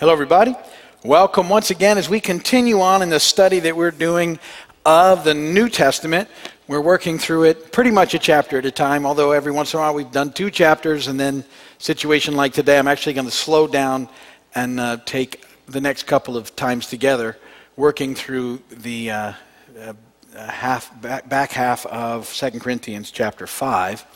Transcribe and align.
Hello, 0.00 0.14
everybody. 0.14 0.56
Welcome 1.04 1.50
once 1.50 1.70
again 1.70 1.98
as 1.98 2.08
we 2.08 2.20
continue 2.20 2.80
on 2.80 3.02
in 3.02 3.10
the 3.10 3.20
study 3.20 3.60
that 3.60 3.76
we're 3.76 3.90
doing 3.90 4.38
of 4.86 5.24
the 5.24 5.34
New 5.34 5.68
Testament. 5.68 6.26
We're 6.66 6.80
working 6.80 7.18
through 7.18 7.44
it 7.44 7.70
pretty 7.70 7.90
much 7.90 8.14
a 8.14 8.18
chapter 8.18 8.56
at 8.56 8.64
a 8.64 8.70
time, 8.70 9.04
although 9.04 9.32
every 9.32 9.52
once 9.52 9.74
in 9.74 9.78
a 9.78 9.82
while 9.82 9.92
we've 9.92 10.10
done 10.10 10.32
two 10.32 10.50
chapters, 10.50 11.08
and 11.08 11.20
then 11.20 11.44
situation 11.76 12.34
like 12.34 12.54
today, 12.54 12.78
I'm 12.78 12.88
actually 12.88 13.12
going 13.12 13.26
to 13.26 13.30
slow 13.30 13.66
down 13.66 14.08
and 14.54 14.80
uh, 14.80 14.96
take 15.04 15.44
the 15.66 15.82
next 15.82 16.04
couple 16.04 16.34
of 16.34 16.56
times 16.56 16.86
together, 16.86 17.36
working 17.76 18.14
through 18.14 18.62
the 18.70 19.10
uh, 19.10 19.32
uh, 19.78 19.92
half 20.34 20.98
back, 21.02 21.28
back 21.28 21.50
half 21.50 21.84
of 21.84 22.24
Second 22.26 22.60
Corinthians 22.60 23.10
chapter 23.10 23.46
five, 23.46 24.06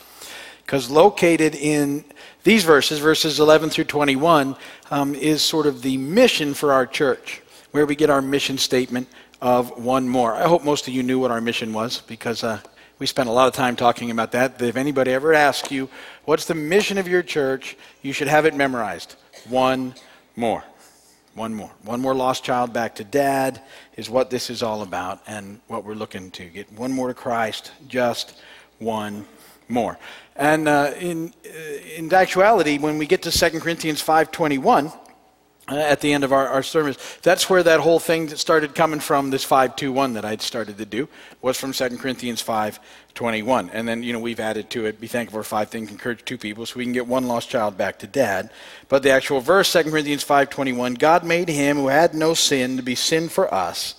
because 0.65 0.89
located 0.89 1.53
in 1.53 2.03
these 2.45 2.63
verses, 2.63 2.99
verses 2.99 3.39
11 3.39 3.71
through 3.71 3.85
21, 3.85 4.55
um, 4.91 5.15
is 5.15 5.41
sort 5.41 5.65
of 5.65 5.81
the 5.81 5.97
mission 5.97 6.53
for 6.53 6.71
our 6.71 6.85
church, 6.85 7.41
where 7.71 7.87
we 7.87 7.95
get 7.95 8.11
our 8.11 8.21
mission 8.21 8.59
statement 8.59 9.07
of 9.41 9.83
one 9.83 10.07
more. 10.07 10.35
I 10.35 10.43
hope 10.43 10.63
most 10.63 10.87
of 10.87 10.93
you 10.93 11.01
knew 11.01 11.17
what 11.17 11.31
our 11.31 11.41
mission 11.41 11.73
was 11.73 12.01
because 12.01 12.43
uh, 12.43 12.61
we 12.99 13.07
spent 13.07 13.29
a 13.29 13.31
lot 13.31 13.47
of 13.47 13.55
time 13.55 13.75
talking 13.75 14.11
about 14.11 14.31
that. 14.33 14.61
If 14.61 14.77
anybody 14.77 15.11
ever 15.11 15.33
asks 15.33 15.71
you, 15.71 15.89
what's 16.25 16.45
the 16.45 16.53
mission 16.53 16.99
of 16.99 17.07
your 17.07 17.23
church, 17.23 17.77
you 18.03 18.13
should 18.13 18.27
have 18.27 18.45
it 18.45 18.53
memorized. 18.53 19.15
One 19.49 19.95
more. 20.35 20.63
One 21.33 21.51
more. 21.51 21.71
One 21.83 21.99
more 21.99 22.13
lost 22.13 22.43
child 22.43 22.73
back 22.73 22.93
to 22.95 23.03
dad 23.03 23.59
is 23.97 24.07
what 24.07 24.29
this 24.29 24.51
is 24.51 24.61
all 24.61 24.83
about 24.83 25.19
and 25.25 25.59
what 25.65 25.83
we're 25.83 25.95
looking 25.95 26.29
to 26.31 26.45
get. 26.45 26.71
One 26.71 26.91
more 26.91 27.07
to 27.07 27.15
Christ, 27.15 27.71
just 27.87 28.39
one 28.77 29.25
more. 29.67 29.97
And 30.35 30.67
uh, 30.67 30.93
in, 30.99 31.33
uh, 31.45 31.49
in 31.95 32.13
actuality, 32.13 32.77
when 32.77 32.97
we 32.97 33.07
get 33.07 33.21
to 33.23 33.31
2 33.31 33.59
Corinthians 33.59 34.03
5.21, 34.03 34.93
uh, 35.67 35.77
at 35.77 35.99
the 35.99 36.13
end 36.13 36.23
of 36.23 36.31
our, 36.31 36.47
our 36.47 36.61
sermons. 36.61 36.97
That's 37.23 37.49
where 37.49 37.63
that 37.63 37.79
whole 37.79 37.99
thing 37.99 38.27
that 38.27 38.37
started 38.37 38.75
coming 38.75 38.99
from, 38.99 39.31
this 39.31 39.43
521 39.43 40.13
that 40.13 40.23
I'd 40.23 40.43
started 40.43 40.77
to 40.77 40.85
do, 40.85 41.09
was 41.41 41.59
from 41.59 41.73
2 41.73 41.97
Corinthians 41.97 42.39
521. 42.39 43.71
And 43.71 43.87
then, 43.87 44.03
you 44.03 44.13
know, 44.13 44.19
we've 44.19 44.39
added 44.39 44.69
to 44.71 44.85
it, 44.85 45.01
be 45.01 45.07
thankful 45.07 45.39
for 45.39 45.43
five 45.43 45.69
things, 45.69 45.89
encourage 45.89 46.23
two 46.23 46.37
people, 46.37 46.67
so 46.67 46.77
we 46.77 46.83
can 46.83 46.93
get 46.93 47.07
one 47.07 47.27
lost 47.27 47.49
child 47.49 47.79
back 47.79 47.97
to 47.99 48.07
dad. 48.07 48.51
But 48.89 49.01
the 49.01 49.09
actual 49.09 49.39
verse, 49.39 49.73
2 49.73 49.89
Corinthians 49.89 50.21
521, 50.21 50.95
God 50.95 51.23
made 51.23 51.49
him 51.49 51.77
who 51.77 51.87
had 51.87 52.13
no 52.13 52.35
sin 52.35 52.77
to 52.77 52.83
be 52.83 52.93
sin 52.93 53.27
for 53.27 53.51
us, 53.51 53.95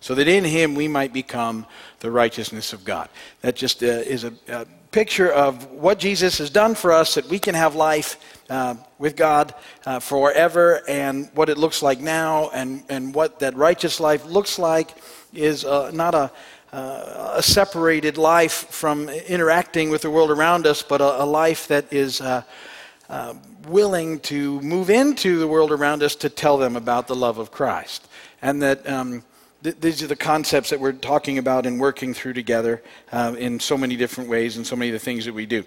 so 0.00 0.14
that 0.14 0.26
in 0.26 0.44
him 0.44 0.74
we 0.74 0.88
might 0.88 1.12
become 1.12 1.66
the 1.98 2.10
righteousness 2.10 2.72
of 2.72 2.82
God. 2.82 3.10
That 3.42 3.56
just 3.56 3.82
uh, 3.82 3.86
is 3.86 4.24
a, 4.24 4.32
a 4.48 4.66
picture 4.90 5.30
of 5.30 5.70
what 5.70 5.98
Jesus 5.98 6.38
has 6.38 6.50
done 6.50 6.74
for 6.74 6.92
us 6.92 7.14
that 7.14 7.26
we 7.26 7.38
can 7.38 7.54
have 7.54 7.74
life 7.74 8.40
uh, 8.50 8.74
with 8.98 9.16
God 9.16 9.54
uh, 9.86 10.00
forever 10.00 10.82
and 10.88 11.30
what 11.34 11.48
it 11.48 11.56
looks 11.56 11.82
like 11.82 12.00
now 12.00 12.50
and, 12.50 12.82
and 12.88 13.14
what 13.14 13.38
that 13.38 13.56
righteous 13.56 14.00
life 14.00 14.24
looks 14.26 14.58
like 14.58 14.96
is 15.32 15.64
uh, 15.64 15.90
not 15.92 16.14
a, 16.14 16.32
uh, 16.72 17.34
a 17.36 17.42
separated 17.42 18.18
life 18.18 18.66
from 18.70 19.08
interacting 19.08 19.90
with 19.90 20.02
the 20.02 20.10
world 20.10 20.30
around 20.30 20.66
us, 20.66 20.82
but 20.82 21.00
a, 21.00 21.22
a 21.22 21.24
life 21.24 21.68
that 21.68 21.92
is 21.92 22.20
uh, 22.20 22.42
uh, 23.08 23.34
willing 23.68 24.18
to 24.20 24.60
move 24.60 24.90
into 24.90 25.38
the 25.38 25.46
world 25.46 25.70
around 25.70 26.02
us 26.02 26.16
to 26.16 26.28
tell 26.28 26.56
them 26.58 26.76
about 26.76 27.06
the 27.06 27.14
love 27.14 27.38
of 27.38 27.50
Christ. 27.50 28.08
And 28.42 28.62
that 28.62 28.88
um, 28.88 29.22
th- 29.62 29.76
these 29.80 30.02
are 30.02 30.06
the 30.06 30.16
concepts 30.16 30.70
that 30.70 30.80
we're 30.80 30.92
talking 30.92 31.38
about 31.38 31.66
and 31.66 31.80
working 31.80 32.14
through 32.14 32.32
together 32.32 32.82
in 33.38 33.60
so 33.60 33.76
many 33.76 33.96
different 33.96 34.28
ways 34.28 34.56
and 34.56 34.66
so 34.66 34.76
many 34.76 34.90
of 34.90 34.94
the 34.94 34.98
things 34.98 35.24
that 35.24 35.34
we 35.34 35.46
do. 35.46 35.64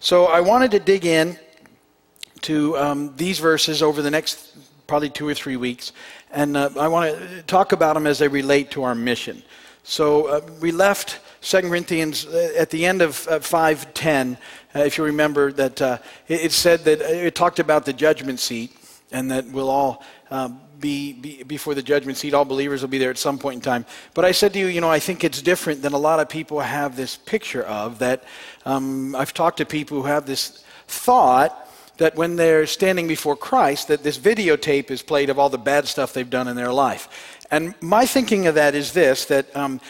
So 0.00 0.26
I 0.26 0.40
wanted 0.40 0.70
to 0.72 0.80
dig 0.80 1.04
in 1.04 1.38
to 2.42 2.76
um, 2.78 3.16
these 3.16 3.38
verses 3.38 3.82
over 3.82 4.02
the 4.02 4.10
next 4.10 4.56
probably 4.86 5.10
two 5.10 5.28
or 5.28 5.34
three 5.34 5.56
weeks, 5.56 5.92
and 6.30 6.56
uh, 6.56 6.70
I 6.78 6.88
want 6.88 7.16
to 7.16 7.42
talk 7.42 7.72
about 7.72 7.94
them 7.94 8.06
as 8.06 8.18
they 8.18 8.28
relate 8.28 8.70
to 8.72 8.84
our 8.84 8.94
mission. 8.94 9.42
So 9.82 10.26
uh, 10.26 10.40
we 10.60 10.72
left 10.72 11.20
2 11.42 11.62
Corinthians 11.62 12.26
uh, 12.26 12.52
at 12.56 12.70
the 12.70 12.86
end 12.86 13.02
of 13.02 13.26
uh, 13.28 13.38
5:10. 13.38 14.36
Uh, 14.74 14.80
if 14.80 14.98
you 14.98 15.04
remember 15.04 15.52
that 15.52 15.82
uh, 15.82 15.98
it, 16.28 16.46
it, 16.46 16.52
said 16.52 16.84
that 16.84 17.00
it 17.00 17.34
talked 17.34 17.58
about 17.58 17.84
the 17.84 17.92
judgment 17.92 18.38
seat, 18.38 18.76
and 19.12 19.30
that 19.30 19.46
we'll 19.46 19.70
all 19.70 20.02
um, 20.30 20.60
be, 20.80 21.12
be, 21.12 21.42
before 21.42 21.74
the 21.74 21.82
judgment 21.82 22.18
seat. 22.18 22.34
All 22.34 22.44
believers 22.44 22.82
will 22.82 22.88
be 22.88 22.98
there 22.98 23.10
at 23.10 23.18
some 23.18 23.38
point 23.38 23.56
in 23.56 23.60
time. 23.60 23.84
But 24.14 24.24
I 24.24 24.32
said 24.32 24.52
to 24.52 24.58
you, 24.58 24.66
you 24.66 24.80
know, 24.80 24.90
I 24.90 24.98
think 24.98 25.24
it's 25.24 25.42
different 25.42 25.82
than 25.82 25.92
a 25.92 25.98
lot 25.98 26.20
of 26.20 26.28
people 26.28 26.60
have 26.60 26.96
this 26.96 27.16
picture 27.16 27.64
of. 27.64 27.98
That 27.98 28.24
um, 28.64 29.14
I've 29.16 29.34
talked 29.34 29.58
to 29.58 29.66
people 29.66 30.00
who 30.00 30.06
have 30.06 30.26
this 30.26 30.64
thought 30.86 31.68
that 31.98 32.14
when 32.14 32.36
they're 32.36 32.66
standing 32.66 33.08
before 33.08 33.36
Christ, 33.36 33.88
that 33.88 34.04
this 34.04 34.18
videotape 34.18 34.90
is 34.90 35.02
played 35.02 35.30
of 35.30 35.38
all 35.38 35.50
the 35.50 35.58
bad 35.58 35.86
stuff 35.88 36.12
they've 36.12 36.30
done 36.30 36.46
in 36.46 36.56
their 36.56 36.72
life. 36.72 37.36
And 37.50 37.74
my 37.80 38.06
thinking 38.06 38.46
of 38.46 38.54
that 38.54 38.74
is 38.74 38.92
this 38.92 39.24
that 39.26 39.54
um, 39.56 39.80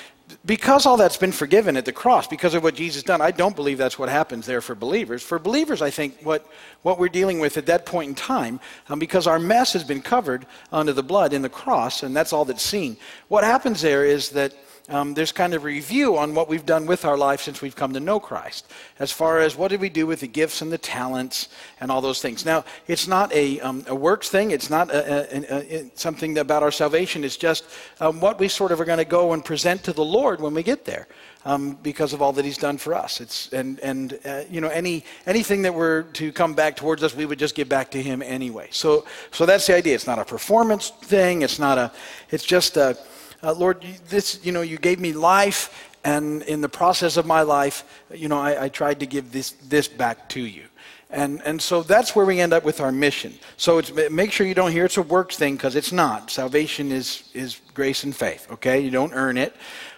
because 0.47 0.87
all 0.87 0.97
that's 0.97 1.17
been 1.17 1.33
forgiven 1.33 1.77
at 1.77 1.85
the 1.85 1.93
cross, 1.93 2.27
because 2.27 2.55
of 2.55 2.63
what 2.63 2.75
Jesus 2.75 3.03
done, 3.03 3.21
I 3.21 3.31
don't 3.31 3.57
believe 3.57 3.77
that's 3.77 3.99
what 3.99 4.09
happens 4.09 4.47
there 4.47 4.61
for 4.61 4.75
believers. 4.75 5.23
For 5.23 5.39
believers, 5.39 5.83
I 5.83 5.91
think 5.91 6.17
what, 6.23 6.47
what 6.83 6.99
we're 6.99 7.09
dealing 7.09 7.41
with 7.41 7.57
at 7.57 7.67
that 7.67 7.85
point 7.85 8.11
in 8.11 8.15
time, 8.15 8.61
um, 8.89 8.99
because 8.99 9.27
our 9.27 9.39
mess 9.39 9.73
has 9.73 9.85
been 9.85 10.01
covered 10.01 10.47
under 10.73 10.93
the 10.93 11.03
blood 11.03 11.33
in 11.33 11.43
the 11.43 11.49
cross, 11.49 12.03
and 12.03 12.17
that's 12.17 12.33
all 12.33 12.45
that's 12.45 12.63
seen. 12.63 12.97
What 13.27 13.45
happens 13.45 13.83
there 13.83 14.05
is 14.05 14.31
that 14.31 14.55
um, 14.89 15.15
there's 15.15 15.33
kind 15.33 15.53
of 15.55 15.63
a 15.63 15.67
review 15.67 16.17
on 16.17 16.35
what 16.35 16.49
we've 16.49 16.65
done 16.65 16.87
with 16.87 17.05
our 17.05 17.17
life 17.17 17.43
since 17.43 17.61
we've 17.61 17.77
come 17.77 17.93
to 17.93 18.01
know 18.01 18.19
Christ, 18.19 18.67
as 18.99 19.13
far 19.13 19.41
as 19.41 19.57
what 19.57 19.69
did 19.69 19.81
we 19.81 19.91
do 19.91 20.07
with 20.07 20.21
the 20.21 20.27
gifts 20.27 20.63
and 20.63 20.73
the 20.73 20.79
talents 20.79 21.49
and 21.81 21.91
all 21.91 22.01
those 22.01 22.23
things. 22.23 22.47
Now, 22.47 22.65
it's 22.87 23.07
not 23.07 23.33
a, 23.33 23.61
um, 23.61 23.85
a 23.87 23.95
works 23.95 24.31
thing, 24.31 24.51
it's 24.51 24.71
not 24.71 24.91
a, 24.91 25.77
a, 25.77 25.91
something 25.95 26.39
about 26.39 26.63
our 26.63 26.71
salvation, 26.71 27.23
it's 27.23 27.37
just 27.37 27.65
um, 28.01 28.21
what 28.21 28.39
we 28.39 28.49
sort 28.49 28.73
of 28.73 28.81
are 28.81 28.87
going 28.87 28.99
to 28.99 29.05
go 29.05 29.35
and 29.35 29.45
present 29.45 29.85
to 29.85 29.93
the 29.93 30.05
Lord 30.05 30.41
when 30.41 30.55
we 30.55 30.63
get 30.63 30.85
there. 30.85 31.07
Um, 31.45 31.79
because 31.83 32.13
of 32.13 32.21
all 32.21 32.33
that 32.33 32.45
he's 32.45 32.59
done 32.59 32.77
for 32.77 32.95
us. 32.95 33.23
It's, 33.23 33.51
and 33.53 33.79
and 33.81 34.19
uh, 34.27 34.43
you 34.51 34.61
know, 34.61 34.69
any, 34.69 35.05
anything 35.25 35.63
that 35.63 35.73
were 35.73 36.03
to 36.15 36.31
come 36.33 36.53
back 36.53 36.77
towards 36.77 37.03
us, 37.03 37.15
we 37.15 37.25
would 37.25 37.39
just 37.39 37.55
give 37.55 37.69
back 37.69 37.93
to 37.93 38.03
him 38.03 38.23
anyway. 38.23 38.69
So, 38.71 39.07
so 39.31 39.47
that's 39.47 39.67
the 39.67 39.75
idea. 39.75 39.95
It's 39.95 40.07
not 40.07 40.19
a 40.19 40.25
performance 40.25 40.91
thing. 40.91 41.43
It's 41.43 41.59
not 41.59 41.79
a, 41.79 41.93
it's 42.31 42.45
just 42.45 42.77
a, 42.77 42.99
uh, 43.43 43.53
Lord, 43.53 43.85
this, 44.09 44.41
you 44.45 44.53
know, 44.53 44.63
you 44.63 44.79
gave 44.79 45.01
me 45.01 45.13
life, 45.13 45.91
and 46.05 46.43
in 46.43 46.61
the 46.61 46.69
process 46.69 47.17
of 47.17 47.27
my 47.27 47.43
life, 47.43 47.85
you 48.13 48.29
know, 48.29 48.39
I, 48.39 48.65
I 48.65 48.69
tried 48.69 49.01
to 49.01 49.07
give 49.07 49.33
this, 49.33 49.53
this 49.69 49.89
back 49.89 50.29
to 50.31 50.41
you. 50.41 50.65
And, 51.11 51.41
and 51.45 51.61
so 51.61 51.83
that's 51.83 52.15
where 52.15 52.27
we 52.27 52.39
end 52.39 52.53
up 52.53 52.65
with 52.65 52.81
our 52.81 52.93
mission. 52.93 53.33
So 53.57 53.79
it's, 53.79 53.93
make 54.11 54.31
sure 54.31 54.47
you 54.47 54.55
don't 54.55 54.73
hear 54.73 54.85
it's 54.85 54.99
a 54.99 55.03
works 55.03 55.37
thing 55.37 55.55
because 55.55 55.75
it's 55.75 55.93
not. 55.93 56.31
Salvation 56.31 56.93
is, 56.93 57.31
is 57.33 57.61
grace 57.73 58.05
and 58.05 58.15
faith, 58.15 58.47
okay? 58.53 58.81
You 58.81 58.91
don't 58.91 59.15
earn 59.15 59.39
it. 59.39 59.57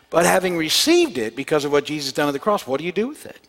But 0.09 0.25
having 0.25 0.57
received 0.57 1.19
it 1.19 1.35
because 1.35 1.65
of 1.65 1.73
what 1.73 1.85
Jesus 1.85 2.13
done 2.13 2.29
on 2.29 2.33
the 2.33 2.39
cross, 2.39 2.67
what 2.67 2.79
do 2.79 2.87
you 2.87 2.93
do 2.93 3.09
with 3.09 3.27
it? 3.27 3.41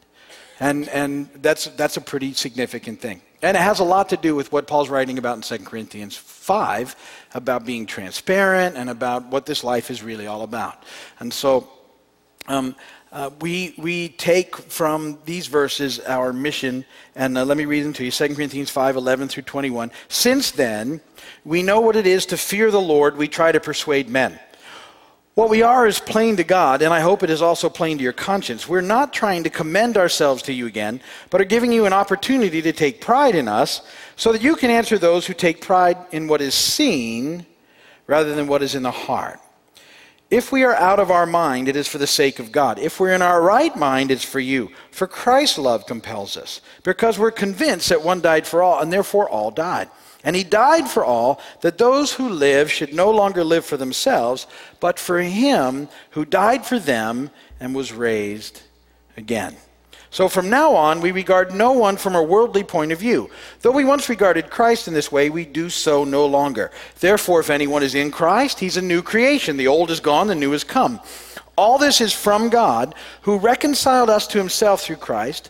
And, 0.59 0.89
and 0.89 1.29
that's, 1.35 1.65
that's 1.65 1.97
a 1.97 2.01
pretty 2.01 2.33
significant 2.33 2.99
thing. 2.99 3.21
And 3.41 3.57
it 3.57 3.61
has 3.61 3.79
a 3.79 3.83
lot 3.83 4.09
to 4.09 4.17
do 4.17 4.35
with 4.35 4.51
what 4.51 4.67
Paul's 4.67 4.89
writing 4.89 5.17
about 5.17 5.35
in 5.35 5.41
2 5.41 5.65
Corinthians 5.65 6.15
5 6.15 6.95
about 7.33 7.65
being 7.65 7.85
transparent 7.85 8.77
and 8.77 8.89
about 8.89 9.25
what 9.27 9.45
this 9.45 9.63
life 9.63 9.89
is 9.89 10.03
really 10.03 10.27
all 10.27 10.43
about. 10.43 10.83
And 11.19 11.33
so 11.33 11.67
um, 12.47 12.75
uh, 13.11 13.31
we, 13.41 13.73
we 13.77 14.09
take 14.09 14.55
from 14.55 15.17
these 15.25 15.47
verses 15.47 15.99
our 16.01 16.31
mission, 16.31 16.85
and 17.15 17.37
uh, 17.37 17.43
let 17.43 17.57
me 17.57 17.65
read 17.65 17.83
them 17.83 17.93
to 17.93 18.05
you 18.05 18.11
2 18.11 18.35
Corinthians 18.35 18.69
5 18.69 18.95
11 18.95 19.27
through 19.27 19.43
21. 19.43 19.91
Since 20.07 20.51
then, 20.51 21.01
we 21.43 21.63
know 21.63 21.81
what 21.81 21.95
it 21.95 22.05
is 22.07 22.25
to 22.27 22.37
fear 22.37 22.71
the 22.71 22.81
Lord, 22.81 23.17
we 23.17 23.27
try 23.27 23.51
to 23.51 23.59
persuade 23.59 24.07
men. 24.07 24.39
What 25.41 25.49
we 25.49 25.63
are 25.63 25.87
is 25.87 25.99
plain 25.99 26.37
to 26.37 26.43
God, 26.43 26.83
and 26.83 26.93
I 26.93 26.99
hope 26.99 27.23
it 27.23 27.31
is 27.31 27.41
also 27.41 27.67
plain 27.67 27.97
to 27.97 28.03
your 28.03 28.13
conscience. 28.13 28.69
We're 28.69 28.81
not 28.81 29.11
trying 29.11 29.43
to 29.45 29.49
commend 29.49 29.97
ourselves 29.97 30.43
to 30.43 30.53
you 30.53 30.67
again, 30.67 31.01
but 31.31 31.41
are 31.41 31.45
giving 31.45 31.71
you 31.71 31.87
an 31.87 31.93
opportunity 31.93 32.61
to 32.61 32.71
take 32.71 33.01
pride 33.01 33.33
in 33.33 33.47
us 33.47 33.81
so 34.15 34.31
that 34.33 34.43
you 34.43 34.55
can 34.55 34.69
answer 34.69 34.99
those 34.99 35.25
who 35.25 35.33
take 35.33 35.59
pride 35.59 35.97
in 36.11 36.27
what 36.27 36.41
is 36.41 36.53
seen 36.53 37.47
rather 38.05 38.35
than 38.35 38.45
what 38.45 38.61
is 38.61 38.75
in 38.75 38.83
the 38.83 38.91
heart. 38.91 39.39
If 40.29 40.51
we 40.51 40.63
are 40.63 40.75
out 40.75 40.99
of 40.99 41.09
our 41.09 41.25
mind, 41.25 41.67
it 41.67 41.75
is 41.75 41.87
for 41.87 41.97
the 41.97 42.05
sake 42.05 42.37
of 42.37 42.51
God. 42.51 42.77
If 42.77 42.99
we're 42.99 43.13
in 43.13 43.23
our 43.23 43.41
right 43.41 43.75
mind, 43.75 44.11
it's 44.11 44.23
for 44.23 44.39
you. 44.39 44.69
For 44.91 45.07
Christ's 45.07 45.57
love 45.57 45.87
compels 45.87 46.37
us, 46.37 46.61
because 46.83 47.17
we're 47.17 47.31
convinced 47.31 47.89
that 47.89 48.03
one 48.03 48.21
died 48.21 48.45
for 48.45 48.61
all, 48.61 48.79
and 48.79 48.93
therefore 48.93 49.27
all 49.27 49.49
died. 49.49 49.89
And 50.23 50.35
he 50.35 50.43
died 50.43 50.87
for 50.87 51.03
all, 51.03 51.41
that 51.61 51.77
those 51.77 52.13
who 52.13 52.29
live 52.29 52.71
should 52.71 52.93
no 52.93 53.09
longer 53.09 53.43
live 53.43 53.65
for 53.65 53.77
themselves, 53.77 54.47
but 54.79 54.99
for 54.99 55.19
him 55.19 55.87
who 56.11 56.25
died 56.25 56.65
for 56.65 56.77
them 56.77 57.31
and 57.59 57.73
was 57.73 57.91
raised 57.91 58.61
again. 59.17 59.55
So 60.11 60.27
from 60.27 60.49
now 60.49 60.75
on, 60.75 60.99
we 60.99 61.11
regard 61.11 61.55
no 61.55 61.71
one 61.71 61.95
from 61.95 62.15
a 62.15 62.23
worldly 62.23 62.63
point 62.63 62.91
of 62.91 62.99
view. 62.99 63.29
Though 63.61 63.71
we 63.71 63.85
once 63.85 64.09
regarded 64.09 64.49
Christ 64.49 64.89
in 64.89 64.93
this 64.93 65.09
way, 65.11 65.29
we 65.29 65.45
do 65.45 65.69
so 65.69 66.03
no 66.03 66.25
longer. 66.25 66.69
Therefore, 66.99 67.39
if 67.39 67.49
anyone 67.49 67.81
is 67.81 67.95
in 67.95 68.11
Christ, 68.11 68.59
he's 68.59 68.75
a 68.75 68.81
new 68.81 69.01
creation. 69.01 69.55
The 69.55 69.67
old 69.67 69.89
is 69.89 70.01
gone, 70.01 70.27
the 70.27 70.35
new 70.35 70.51
has 70.51 70.65
come. 70.65 70.99
All 71.57 71.77
this 71.77 72.01
is 72.01 72.11
from 72.11 72.49
God, 72.49 72.93
who 73.21 73.37
reconciled 73.37 74.09
us 74.09 74.27
to 74.27 74.37
himself 74.37 74.81
through 74.81 74.97
Christ 74.97 75.49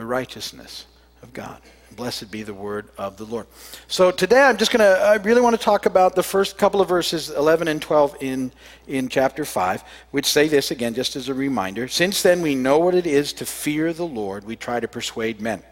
the 0.00 0.06
righteousness 0.06 0.86
of 1.22 1.30
God. 1.34 1.60
Blessed 1.94 2.30
be 2.30 2.42
the 2.42 2.54
word 2.54 2.88
of 2.96 3.18
the 3.18 3.24
Lord. 3.24 3.46
So 3.86 4.10
today 4.10 4.40
I'm 4.40 4.56
just 4.56 4.72
going 4.72 4.80
to, 4.80 4.98
I 4.98 5.16
really 5.16 5.42
want 5.42 5.54
to 5.54 5.62
talk 5.62 5.84
about 5.84 6.14
the 6.14 6.22
first 6.22 6.56
couple 6.56 6.80
of 6.80 6.88
verses, 6.88 7.28
11 7.28 7.68
and 7.68 7.82
12 7.82 8.16
in, 8.22 8.50
in 8.88 9.10
chapter 9.10 9.44
5, 9.44 9.84
which 10.10 10.24
say 10.24 10.48
this 10.48 10.70
again, 10.70 10.94
just 10.94 11.16
as 11.16 11.28
a 11.28 11.34
reminder. 11.34 11.86
Since 11.86 12.22
then 12.22 12.40
we 12.40 12.54
know 12.54 12.78
what 12.78 12.94
it 12.94 13.06
is 13.06 13.34
to 13.34 13.44
fear 13.44 13.92
the 13.92 14.06
Lord, 14.06 14.44
we 14.44 14.56
try 14.56 14.80
to 14.80 14.88
persuade 14.88 15.38
men. 15.38 15.62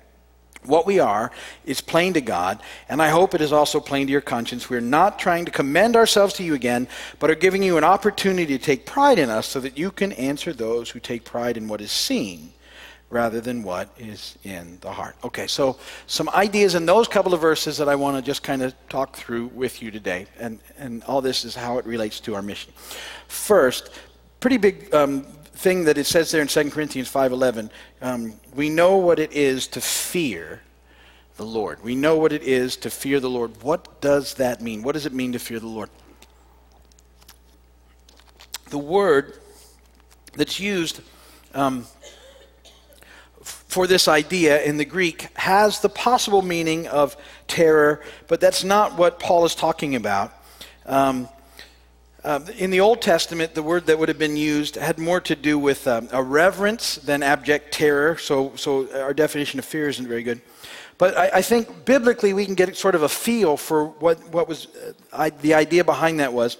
What 0.64 0.84
we 0.84 0.98
are 0.98 1.30
is 1.64 1.80
plain 1.80 2.12
to 2.12 2.20
God, 2.20 2.60
and 2.90 3.00
I 3.00 3.08
hope 3.08 3.32
it 3.32 3.40
is 3.40 3.52
also 3.52 3.80
plain 3.80 4.08
to 4.08 4.12
your 4.12 4.20
conscience. 4.20 4.68
We're 4.68 4.80
not 4.82 5.18
trying 5.18 5.46
to 5.46 5.50
commend 5.50 5.96
ourselves 5.96 6.34
to 6.34 6.44
you 6.44 6.52
again, 6.52 6.86
but 7.18 7.30
are 7.30 7.34
giving 7.34 7.62
you 7.62 7.78
an 7.78 7.84
opportunity 7.84 8.58
to 8.58 8.62
take 8.62 8.84
pride 8.84 9.18
in 9.18 9.30
us 9.30 9.46
so 9.46 9.60
that 9.60 9.78
you 9.78 9.90
can 9.90 10.12
answer 10.12 10.52
those 10.52 10.90
who 10.90 11.00
take 11.00 11.24
pride 11.24 11.56
in 11.56 11.66
what 11.66 11.80
is 11.80 11.92
seen 11.92 12.52
rather 13.10 13.40
than 13.40 13.62
what 13.62 13.88
is 13.98 14.36
in 14.44 14.78
the 14.80 14.92
heart. 14.92 15.16
Okay, 15.24 15.46
so 15.46 15.78
some 16.06 16.28
ideas 16.30 16.74
in 16.74 16.84
those 16.84 17.08
couple 17.08 17.32
of 17.32 17.40
verses 17.40 17.78
that 17.78 17.88
I 17.88 17.94
want 17.94 18.16
to 18.16 18.22
just 18.22 18.42
kind 18.42 18.62
of 18.62 18.74
talk 18.88 19.16
through 19.16 19.46
with 19.46 19.80
you 19.80 19.90
today, 19.90 20.26
and, 20.38 20.58
and 20.78 21.02
all 21.04 21.20
this 21.20 21.44
is 21.44 21.54
how 21.54 21.78
it 21.78 21.86
relates 21.86 22.20
to 22.20 22.34
our 22.34 22.42
mission. 22.42 22.72
First, 23.26 23.90
pretty 24.40 24.58
big 24.58 24.94
um, 24.94 25.22
thing 25.22 25.84
that 25.84 25.96
it 25.96 26.04
says 26.04 26.30
there 26.30 26.42
in 26.42 26.48
2 26.48 26.70
Corinthians 26.70 27.10
5.11, 27.10 27.70
um, 28.02 28.34
we 28.54 28.68
know 28.68 28.96
what 28.96 29.18
it 29.18 29.32
is 29.32 29.66
to 29.68 29.80
fear 29.80 30.60
the 31.36 31.46
Lord. 31.46 31.82
We 31.82 31.94
know 31.94 32.16
what 32.16 32.32
it 32.32 32.42
is 32.42 32.76
to 32.78 32.90
fear 32.90 33.20
the 33.20 33.30
Lord. 33.30 33.62
What 33.62 34.00
does 34.00 34.34
that 34.34 34.60
mean? 34.60 34.82
What 34.82 34.92
does 34.92 35.06
it 35.06 35.12
mean 35.12 35.32
to 35.32 35.38
fear 35.38 35.60
the 35.60 35.66
Lord? 35.66 35.88
The 38.70 38.78
word 38.78 39.38
that's 40.34 40.60
used 40.60 41.00
um, 41.54 41.86
for 43.68 43.86
this 43.86 44.08
idea 44.08 44.62
in 44.62 44.78
the 44.78 44.84
Greek 44.84 45.28
has 45.36 45.80
the 45.80 45.90
possible 45.90 46.42
meaning 46.42 46.88
of 46.88 47.16
terror, 47.46 48.02
but 48.26 48.40
that's 48.40 48.64
not 48.64 48.96
what 48.96 49.20
Paul 49.20 49.44
is 49.44 49.54
talking 49.54 49.94
about. 49.94 50.32
Um, 50.86 51.28
uh, 52.24 52.40
in 52.56 52.70
the 52.70 52.80
Old 52.80 53.00
Testament, 53.00 53.54
the 53.54 53.62
word 53.62 53.86
that 53.86 53.98
would 53.98 54.08
have 54.08 54.18
been 54.18 54.36
used 54.36 54.74
had 54.74 54.98
more 54.98 55.20
to 55.20 55.36
do 55.36 55.58
with 55.58 55.86
um, 55.86 56.08
a 56.12 56.22
reverence 56.22 56.96
than 56.96 57.22
abject 57.22 57.72
terror, 57.72 58.16
so, 58.16 58.56
so 58.56 58.88
our 59.00 59.14
definition 59.14 59.58
of 59.58 59.64
fear 59.64 59.88
isn't 59.88 60.08
very 60.08 60.22
good. 60.22 60.40
But 60.96 61.16
I, 61.16 61.30
I 61.34 61.42
think 61.42 61.84
biblically 61.84 62.32
we 62.32 62.44
can 62.44 62.54
get 62.54 62.76
sort 62.76 62.94
of 62.94 63.02
a 63.02 63.08
feel 63.08 63.56
for 63.56 63.86
what, 63.86 64.18
what 64.30 64.48
was 64.48 64.66
uh, 64.66 64.92
I, 65.12 65.30
the 65.30 65.54
idea 65.54 65.84
behind 65.84 66.18
that 66.20 66.32
was 66.32 66.56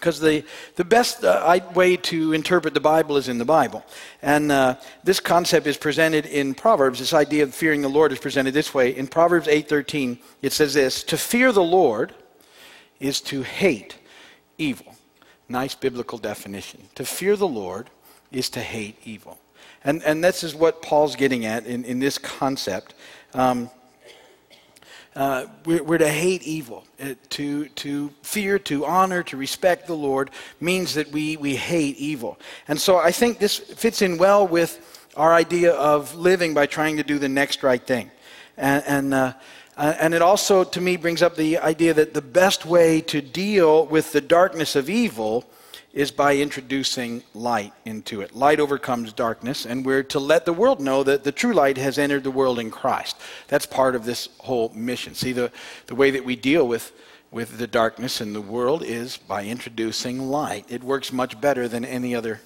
because 0.00 0.18
the, 0.18 0.42
the 0.76 0.84
best 0.84 1.22
uh, 1.22 1.60
way 1.74 1.96
to 1.96 2.32
interpret 2.32 2.72
the 2.72 2.80
Bible 2.80 3.18
is 3.18 3.28
in 3.28 3.36
the 3.36 3.44
Bible. 3.44 3.84
And 4.22 4.50
uh, 4.50 4.76
this 5.04 5.20
concept 5.20 5.66
is 5.66 5.76
presented 5.76 6.24
in 6.24 6.54
Proverbs. 6.54 6.98
This 6.98 7.12
idea 7.12 7.42
of 7.42 7.54
fearing 7.54 7.82
the 7.82 7.88
Lord 7.88 8.10
is 8.10 8.18
presented 8.18 8.54
this 8.54 8.72
way. 8.72 8.96
In 8.96 9.06
Proverbs 9.06 9.46
8.13, 9.46 10.18
it 10.40 10.52
says 10.52 10.74
this, 10.74 11.04
To 11.04 11.18
fear 11.18 11.52
the 11.52 11.62
Lord 11.62 12.14
is 12.98 13.20
to 13.22 13.42
hate 13.42 13.98
evil. 14.56 14.94
Nice 15.48 15.74
biblical 15.74 16.16
definition. 16.16 16.80
To 16.94 17.04
fear 17.04 17.36
the 17.36 17.48
Lord 17.48 17.90
is 18.32 18.48
to 18.50 18.60
hate 18.60 18.96
evil. 19.04 19.38
And, 19.84 20.02
and 20.04 20.24
this 20.24 20.42
is 20.42 20.54
what 20.54 20.80
Paul's 20.80 21.16
getting 21.16 21.44
at 21.44 21.66
in, 21.66 21.84
in 21.84 21.98
this 21.98 22.16
concept. 22.16 22.94
Um, 23.34 23.70
uh, 25.20 25.46
we're, 25.66 25.82
we're, 25.82 25.98
to 25.98 26.08
hate 26.08 26.42
evil. 26.44 26.82
Uh, 26.98 27.12
to, 27.28 27.66
to 27.68 28.10
fear, 28.22 28.58
to 28.58 28.86
honor, 28.86 29.22
to 29.22 29.36
respect 29.36 29.86
the 29.86 29.94
Lord 29.94 30.30
means 30.60 30.94
that 30.94 31.12
we, 31.12 31.36
we 31.36 31.56
hate 31.56 31.98
evil. 31.98 32.38
And 32.68 32.80
so 32.80 32.96
I 32.96 33.12
think 33.12 33.38
this 33.38 33.58
fits 33.58 34.00
in 34.00 34.16
well 34.16 34.48
with 34.48 35.06
our 35.18 35.34
idea 35.34 35.72
of 35.72 36.14
living 36.14 36.54
by 36.54 36.64
trying 36.64 36.96
to 36.96 37.02
do 37.02 37.18
the 37.18 37.28
next 37.28 37.62
right 37.62 37.86
thing. 37.86 38.10
And, 38.56 38.82
and, 38.86 39.12
uh, 39.12 39.34
uh 39.76 39.94
and 40.00 40.14
it 40.14 40.22
also, 40.22 40.64
to 40.64 40.80
me, 40.80 40.96
brings 40.96 41.20
up 41.20 41.36
the 41.36 41.58
idea 41.58 41.92
that 41.92 42.14
the 42.14 42.22
best 42.22 42.64
way 42.64 43.02
to 43.02 43.20
deal 43.20 43.84
with 43.84 44.12
the 44.12 44.22
darkness 44.22 44.74
of 44.74 44.88
evil 44.88 45.44
is 45.92 46.10
by 46.10 46.36
introducing 46.36 47.22
light 47.34 47.72
into 47.84 48.20
it. 48.20 48.34
Light 48.34 48.60
overcomes 48.60 49.12
darkness, 49.12 49.66
and 49.66 49.84
we're 49.84 50.04
to 50.04 50.20
let 50.20 50.44
the 50.44 50.52
world 50.52 50.80
know 50.80 51.02
that 51.02 51.24
the 51.24 51.32
true 51.32 51.52
light 51.52 51.76
has 51.76 51.98
entered 51.98 52.24
the 52.24 52.30
world 52.30 52.58
in 52.58 52.70
Christ. 52.70 53.16
That's 53.48 53.66
part 53.66 53.96
of 53.96 54.04
this 54.04 54.28
whole 54.38 54.70
mission. 54.74 55.14
See, 55.14 55.32
the, 55.32 55.50
the 55.86 55.94
way 55.96 56.10
that 56.12 56.24
we 56.24 56.36
deal 56.36 56.66
with, 56.66 56.92
with 57.30 57.58
the 57.58 57.66
darkness 57.66 58.20
in 58.20 58.32
the 58.32 58.40
world 58.40 58.82
is 58.84 59.16
by 59.16 59.44
introducing 59.44 60.30
light. 60.30 60.64
It 60.68 60.84
works 60.84 61.12
much 61.12 61.40
better 61.40 61.66
than 61.66 61.84
any 61.84 62.14
other 62.14 62.40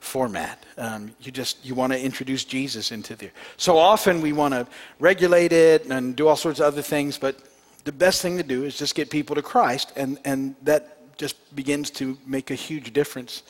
format. 0.00 0.64
Um, 0.78 1.12
you 1.20 1.30
just 1.30 1.64
you 1.64 1.74
want 1.74 1.92
to 1.92 2.00
introduce 2.00 2.44
Jesus 2.44 2.90
into 2.90 3.16
there. 3.16 3.32
So 3.56 3.76
often 3.76 4.20
we 4.22 4.32
want 4.32 4.54
to 4.54 4.66
regulate 4.98 5.52
it 5.52 5.86
and 5.86 6.16
do 6.16 6.26
all 6.26 6.36
sorts 6.36 6.58
of 6.58 6.66
other 6.66 6.82
things, 6.82 7.18
but 7.18 7.36
the 7.84 7.92
best 7.92 8.22
thing 8.22 8.36
to 8.36 8.42
do 8.42 8.64
is 8.64 8.76
just 8.76 8.94
get 8.94 9.10
people 9.10 9.36
to 9.36 9.42
Christ, 9.42 9.92
and, 9.96 10.18
and 10.24 10.54
that 10.62 10.98
just 11.20 11.54
begins 11.54 11.90
to 11.90 12.16
make 12.26 12.50
a 12.50 12.54
huge 12.54 12.94
difference 12.94 13.42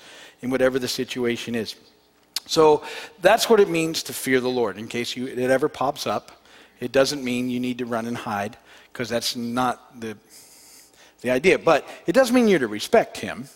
in 0.43 0.50
whatever 0.50 0.81
the 0.81 0.88
situation 0.88 1.55
is. 1.55 1.76
So 2.46 2.82
that's 3.22 3.49
what 3.49 3.61
it 3.61 3.69
means 3.69 4.02
to 4.05 4.12
fear 4.12 4.40
the 4.40 4.49
Lord. 4.49 4.76
In 4.76 4.88
case 4.88 5.17
you, 5.17 5.28
it 5.28 5.38
ever 5.38 5.69
pops 5.69 6.05
up, 6.05 6.32
it 6.81 6.90
doesn't 6.90 7.22
mean 7.22 7.49
you 7.49 7.61
need 7.61 7.78
to 7.78 7.87
run 7.87 8.06
and 8.06 8.17
hide, 8.17 8.56
because 8.93 9.08
that's 9.08 9.37
not 9.37 10.00
the, 10.00 10.17
the 11.20 11.31
idea. 11.31 11.61
But 11.61 11.88
it 12.06 12.12
does 12.12 12.32
mean 12.32 12.49
you're 12.49 12.58
to 12.58 12.67
respect 12.67 13.17
him, 13.19 13.49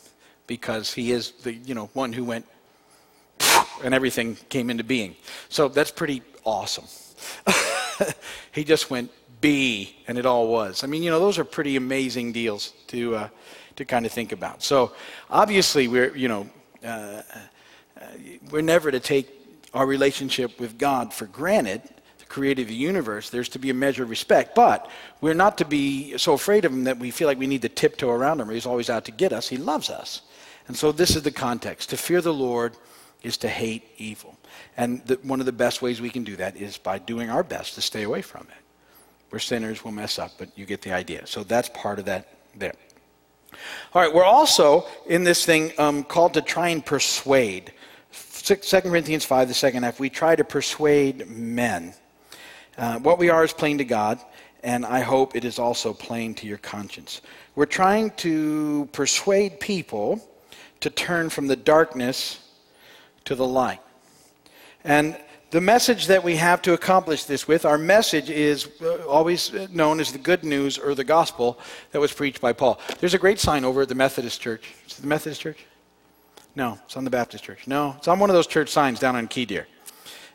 because 0.46 0.94
he 0.94 1.10
is 1.10 1.32
the 1.42 1.52
you 1.52 1.74
know 1.74 1.90
one 1.94 2.12
who 2.12 2.22
went 2.22 2.46
and 3.82 3.92
everything 3.94 4.36
came 4.48 4.70
into 4.70 4.84
being. 4.84 5.16
So 5.48 5.66
that's 5.66 5.90
pretty 5.90 6.22
awesome. 6.44 6.84
he 8.52 8.62
just 8.62 8.90
went 8.90 9.10
be, 9.40 9.96
and 10.06 10.16
it 10.16 10.24
all 10.24 10.46
was. 10.46 10.84
I 10.84 10.86
mean, 10.86 11.02
you 11.02 11.10
know, 11.10 11.18
those 11.18 11.38
are 11.38 11.44
pretty 11.44 11.76
amazing 11.76 12.32
deals 12.32 12.72
to 12.86 13.16
uh, 13.16 13.28
to 13.76 13.84
kind 13.84 14.06
of 14.06 14.12
think 14.12 14.32
about. 14.32 14.62
So 14.62 14.92
obviously, 15.30 15.88
we're, 15.88 16.14
you 16.16 16.28
know, 16.28 16.48
uh, 16.84 17.22
uh, 18.00 18.06
we're 18.50 18.62
never 18.62 18.90
to 18.90 19.00
take 19.00 19.28
our 19.72 19.86
relationship 19.86 20.60
with 20.60 20.78
God 20.78 21.12
for 21.12 21.26
granted, 21.26 21.82
the 22.18 22.24
creator 22.26 22.62
of 22.62 22.68
the 22.68 22.74
universe. 22.74 23.30
There's 23.30 23.48
to 23.50 23.58
be 23.58 23.70
a 23.70 23.74
measure 23.74 24.04
of 24.04 24.10
respect, 24.10 24.54
but 24.54 24.88
we're 25.20 25.34
not 25.34 25.58
to 25.58 25.64
be 25.64 26.16
so 26.18 26.34
afraid 26.34 26.64
of 26.64 26.72
him 26.72 26.84
that 26.84 26.98
we 26.98 27.10
feel 27.10 27.26
like 27.26 27.38
we 27.38 27.46
need 27.46 27.62
to 27.62 27.68
tiptoe 27.68 28.10
around 28.10 28.40
him. 28.40 28.50
He's 28.50 28.66
always 28.66 28.90
out 28.90 29.04
to 29.06 29.12
get 29.12 29.32
us. 29.32 29.48
He 29.48 29.56
loves 29.56 29.90
us. 29.90 30.22
And 30.68 30.76
so 30.76 30.92
this 30.92 31.16
is 31.16 31.22
the 31.22 31.30
context. 31.30 31.90
To 31.90 31.96
fear 31.96 32.20
the 32.20 32.32
Lord 32.32 32.76
is 33.22 33.36
to 33.38 33.48
hate 33.48 33.84
evil. 33.96 34.36
And 34.76 35.04
the, 35.06 35.18
one 35.22 35.40
of 35.40 35.46
the 35.46 35.52
best 35.52 35.82
ways 35.82 36.00
we 36.00 36.10
can 36.10 36.24
do 36.24 36.36
that 36.36 36.56
is 36.56 36.78
by 36.78 36.98
doing 36.98 37.30
our 37.30 37.42
best 37.42 37.74
to 37.74 37.80
stay 37.80 38.02
away 38.02 38.22
from 38.22 38.42
it. 38.42 38.62
We're 39.30 39.38
sinners, 39.40 39.82
we'll 39.82 39.92
mess 39.92 40.18
up, 40.18 40.32
but 40.38 40.56
you 40.56 40.64
get 40.64 40.82
the 40.82 40.92
idea. 40.92 41.26
So 41.26 41.42
that's 41.42 41.68
part 41.70 41.98
of 41.98 42.04
that 42.04 42.28
there. 42.54 42.74
All 43.94 44.02
right, 44.02 44.12
we're 44.12 44.24
also 44.24 44.86
in 45.06 45.24
this 45.24 45.44
thing 45.44 45.72
um, 45.78 46.04
called 46.04 46.34
to 46.34 46.42
try 46.42 46.68
and 46.68 46.84
persuade. 46.84 47.72
2 48.12 48.56
Corinthians 48.82 49.24
5, 49.24 49.48
the 49.48 49.54
second 49.54 49.82
half, 49.82 49.98
we 49.98 50.10
try 50.10 50.36
to 50.36 50.44
persuade 50.44 51.28
men. 51.28 51.94
Uh, 52.76 52.98
what 52.98 53.18
we 53.18 53.30
are 53.30 53.44
is 53.44 53.52
plain 53.52 53.78
to 53.78 53.84
God, 53.84 54.20
and 54.62 54.84
I 54.84 55.00
hope 55.00 55.36
it 55.36 55.44
is 55.44 55.58
also 55.58 55.92
plain 55.92 56.34
to 56.34 56.46
your 56.46 56.58
conscience. 56.58 57.22
We're 57.54 57.66
trying 57.66 58.10
to 58.18 58.88
persuade 58.92 59.60
people 59.60 60.20
to 60.80 60.90
turn 60.90 61.30
from 61.30 61.46
the 61.46 61.56
darkness 61.56 62.40
to 63.24 63.34
the 63.34 63.46
light. 63.46 63.80
And 64.82 65.16
the 65.54 65.60
message 65.60 66.08
that 66.08 66.24
we 66.24 66.34
have 66.34 66.60
to 66.62 66.72
accomplish 66.72 67.26
this 67.26 67.46
with, 67.46 67.64
our 67.64 67.78
message 67.78 68.28
is 68.28 68.68
uh, 68.82 69.06
always 69.06 69.52
known 69.70 70.00
as 70.00 70.10
the 70.10 70.18
good 70.18 70.42
news 70.42 70.78
or 70.78 70.96
the 70.96 71.04
gospel 71.04 71.60
that 71.92 72.00
was 72.00 72.12
preached 72.12 72.40
by 72.40 72.52
Paul. 72.52 72.80
There's 72.98 73.14
a 73.14 73.18
great 73.18 73.38
sign 73.38 73.64
over 73.64 73.82
at 73.82 73.88
the 73.88 73.94
Methodist 73.94 74.40
Church. 74.40 74.74
Is 74.84 74.98
it 74.98 75.02
the 75.02 75.06
Methodist 75.06 75.42
Church? 75.42 75.64
No, 76.56 76.76
it's 76.84 76.96
on 76.96 77.04
the 77.04 77.10
Baptist 77.10 77.44
Church. 77.44 77.68
No, 77.68 77.94
it's 77.98 78.08
on 78.08 78.18
one 78.18 78.30
of 78.30 78.34
those 78.34 78.48
church 78.48 78.68
signs 78.68 78.98
down 78.98 79.14
on 79.14 79.28
Key 79.28 79.44
Deer. 79.44 79.68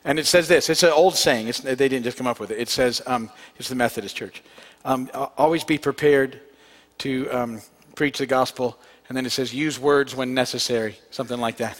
And 0.05 0.19
it 0.19 0.25
says 0.25 0.47
this 0.47 0.69
it's 0.69 0.83
an 0.83 0.91
old 0.91 1.17
saying, 1.17 1.49
it's, 1.49 1.59
they 1.59 1.75
didn't 1.75 2.03
just 2.03 2.17
come 2.17 2.27
up 2.27 2.39
with 2.39 2.51
it. 2.51 2.57
It 2.57 2.69
says, 2.69 3.01
um, 3.05 3.29
it's 3.57 3.67
the 3.67 3.75
Methodist 3.75 4.15
Church. 4.15 4.41
Um, 4.85 5.09
always 5.37 5.65
be 5.65 5.77
prepared 5.77 6.39
to 6.99 7.29
um, 7.29 7.61
preach 7.93 8.19
the 8.19 8.25
gospel. 8.25 8.79
And 9.09 9.17
then 9.17 9.25
it 9.25 9.31
says, 9.31 9.53
use 9.53 9.79
words 9.79 10.15
when 10.15 10.33
necessary, 10.33 10.97
something 11.11 11.41
like 11.41 11.57
that. 11.57 11.77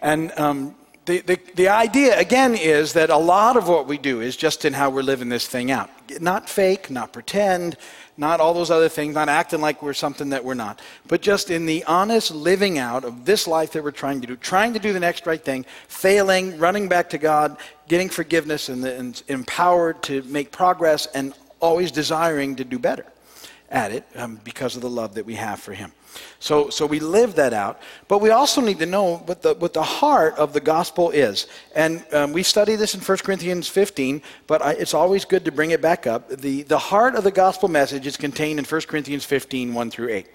And 0.00 0.32
um, 0.38 0.74
the, 1.08 1.20
the, 1.22 1.40
the 1.54 1.68
idea, 1.68 2.18
again, 2.20 2.54
is 2.54 2.92
that 2.92 3.08
a 3.08 3.16
lot 3.16 3.56
of 3.56 3.66
what 3.66 3.86
we 3.86 3.96
do 3.96 4.20
is 4.20 4.36
just 4.36 4.66
in 4.66 4.74
how 4.74 4.90
we're 4.90 5.02
living 5.02 5.30
this 5.30 5.46
thing 5.46 5.70
out. 5.70 5.88
Not 6.20 6.50
fake, 6.50 6.90
not 6.90 7.14
pretend, 7.14 7.78
not 8.18 8.40
all 8.40 8.52
those 8.52 8.70
other 8.70 8.90
things, 8.90 9.14
not 9.14 9.30
acting 9.30 9.62
like 9.62 9.82
we're 9.82 9.94
something 9.94 10.28
that 10.30 10.44
we're 10.44 10.52
not, 10.52 10.80
but 11.06 11.22
just 11.22 11.50
in 11.50 11.64
the 11.64 11.82
honest 11.84 12.30
living 12.30 12.78
out 12.78 13.04
of 13.04 13.24
this 13.24 13.48
life 13.48 13.72
that 13.72 13.82
we're 13.82 13.90
trying 13.90 14.20
to 14.20 14.26
do, 14.26 14.36
trying 14.36 14.74
to 14.74 14.78
do 14.78 14.92
the 14.92 15.00
next 15.00 15.26
right 15.26 15.42
thing, 15.42 15.64
failing, 15.88 16.58
running 16.58 16.88
back 16.88 17.08
to 17.10 17.18
God, 17.18 17.56
getting 17.88 18.10
forgiveness, 18.10 18.68
and, 18.68 18.84
and 18.84 19.22
empowered 19.28 20.02
to 20.02 20.22
make 20.24 20.52
progress, 20.52 21.06
and 21.14 21.32
always 21.58 21.90
desiring 21.90 22.54
to 22.56 22.64
do 22.64 22.78
better 22.78 23.06
at 23.70 23.92
it 23.92 24.04
um, 24.14 24.38
because 24.44 24.76
of 24.76 24.82
the 24.82 24.90
love 24.90 25.14
that 25.14 25.24
we 25.24 25.36
have 25.36 25.58
for 25.58 25.72
Him. 25.72 25.90
So, 26.40 26.70
so 26.70 26.86
we 26.86 27.00
live 27.00 27.34
that 27.34 27.52
out, 27.52 27.80
but 28.06 28.20
we 28.20 28.30
also 28.30 28.60
need 28.60 28.78
to 28.78 28.86
know 28.86 29.16
what 29.18 29.42
the, 29.42 29.54
what 29.54 29.72
the 29.72 29.82
heart 29.82 30.36
of 30.36 30.52
the 30.52 30.60
gospel 30.60 31.10
is. 31.10 31.48
And 31.74 32.04
um, 32.12 32.32
we 32.32 32.44
study 32.44 32.76
this 32.76 32.94
in 32.94 33.00
1 33.00 33.18
Corinthians 33.18 33.66
15, 33.66 34.22
but 34.46 34.62
I, 34.62 34.72
it's 34.72 34.94
always 34.94 35.24
good 35.24 35.44
to 35.46 35.52
bring 35.52 35.72
it 35.72 35.82
back 35.82 36.06
up. 36.06 36.28
The, 36.28 36.62
the 36.62 36.78
heart 36.78 37.16
of 37.16 37.24
the 37.24 37.32
gospel 37.32 37.68
message 37.68 38.06
is 38.06 38.16
contained 38.16 38.60
in 38.60 38.64
1 38.64 38.80
Corinthians 38.82 39.24
15, 39.24 39.74
1 39.74 39.90
through 39.90 40.10
8. 40.10 40.26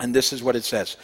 And 0.00 0.14
this 0.14 0.32
is 0.32 0.42
what 0.42 0.56
it 0.56 0.64
says 0.64 0.96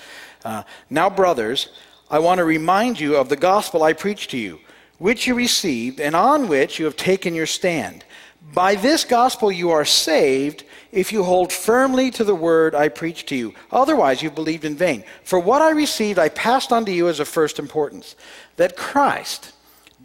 uh, 0.45 0.63
Now, 0.89 1.11
brothers, 1.11 1.71
I 2.11 2.19
want 2.21 2.39
to 2.39 2.45
remind 2.45 3.01
you 3.01 3.17
of 3.17 3.29
the 3.29 3.37
gospel 3.37 3.83
I 3.83 3.93
preached 3.93 4.31
to 4.31 4.39
you, 4.39 4.61
which 4.99 5.27
you 5.27 5.35
received, 5.35 6.01
and 6.01 6.15
on 6.15 6.49
which 6.49 6.79
you 6.79 6.85
have 6.85 6.97
taken 6.97 7.35
your 7.35 7.47
stand. 7.47 8.05
By 8.43 8.75
this 8.75 9.05
gospel 9.05 9.53
you 9.53 9.71
are 9.71 9.85
saved 9.85 10.65
if 10.93 11.13
you 11.13 11.23
hold 11.23 11.53
firmly 11.53 12.11
to 12.13 12.25
the 12.25 12.35
word 12.35 12.75
I 12.75 12.89
preached 12.89 13.29
to 13.29 13.37
you. 13.37 13.55
Otherwise, 13.71 14.23
you 14.23 14.31
believed 14.31 14.65
in 14.65 14.77
vain. 14.77 15.05
For 15.23 15.39
what 15.39 15.63
I 15.63 15.71
received, 15.71 16.19
I 16.19 16.31
passed 16.31 16.73
on 16.73 16.85
to 16.87 16.93
you 16.93 17.09
as 17.09 17.21
of 17.21 17.29
first 17.29 17.59
importance 17.59 18.17
that 18.57 18.77
Christ 18.77 19.53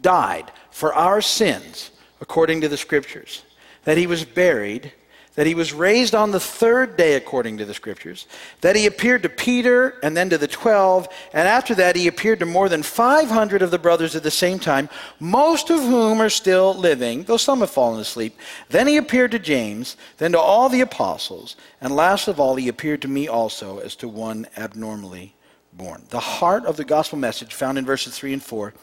died 0.00 0.52
for 0.70 0.94
our 0.94 1.20
sins 1.20 1.90
according 2.20 2.60
to 2.60 2.68
the 2.68 2.76
Scriptures, 2.76 3.42
that 3.84 3.98
he 3.98 4.06
was 4.06 4.24
buried 4.24 4.92
that 5.36 5.46
he 5.46 5.54
was 5.54 5.72
raised 5.72 6.14
on 6.14 6.30
the 6.30 6.40
third 6.40 6.96
day 6.96 7.14
according 7.14 7.58
to 7.58 7.64
the 7.64 7.74
scriptures, 7.74 8.26
that 8.62 8.74
he 8.74 8.86
appeared 8.86 9.22
to 9.22 9.28
Peter 9.28 9.98
and 10.02 10.16
then 10.16 10.30
to 10.30 10.38
the 10.38 10.48
twelve, 10.48 11.08
and 11.32 11.46
after 11.46 11.74
that 11.74 11.94
he 11.94 12.08
appeared 12.08 12.40
to 12.40 12.46
more 12.46 12.68
than 12.68 12.82
500 12.82 13.62
of 13.62 13.70
the 13.70 13.78
brothers 13.78 14.16
at 14.16 14.22
the 14.22 14.30
same 14.30 14.58
time, 14.58 14.88
most 15.20 15.70
of 15.70 15.80
whom 15.80 16.20
are 16.20 16.30
still 16.30 16.74
living, 16.74 17.22
though 17.24 17.36
some 17.36 17.60
have 17.60 17.70
fallen 17.70 18.00
asleep. 18.00 18.38
Then 18.70 18.86
he 18.86 18.96
appeared 18.96 19.30
to 19.32 19.38
James, 19.38 19.96
then 20.16 20.32
to 20.32 20.38
all 20.38 20.68
the 20.68 20.80
apostles, 20.80 21.54
and 21.80 21.94
last 21.94 22.28
of 22.28 22.40
all 22.40 22.56
he 22.56 22.68
appeared 22.68 23.02
to 23.02 23.08
me 23.08 23.28
also 23.28 23.78
as 23.78 23.94
to 23.96 24.08
one 24.08 24.46
abnormally 24.56 25.34
born. 25.74 26.04
The 26.08 26.20
heart 26.20 26.64
of 26.64 26.78
the 26.78 26.84
gospel 26.84 27.18
message 27.18 27.52
found 27.52 27.76
in 27.76 27.84
verses 27.84 28.16
3 28.18 28.32
and 28.32 28.42
4 28.42 28.74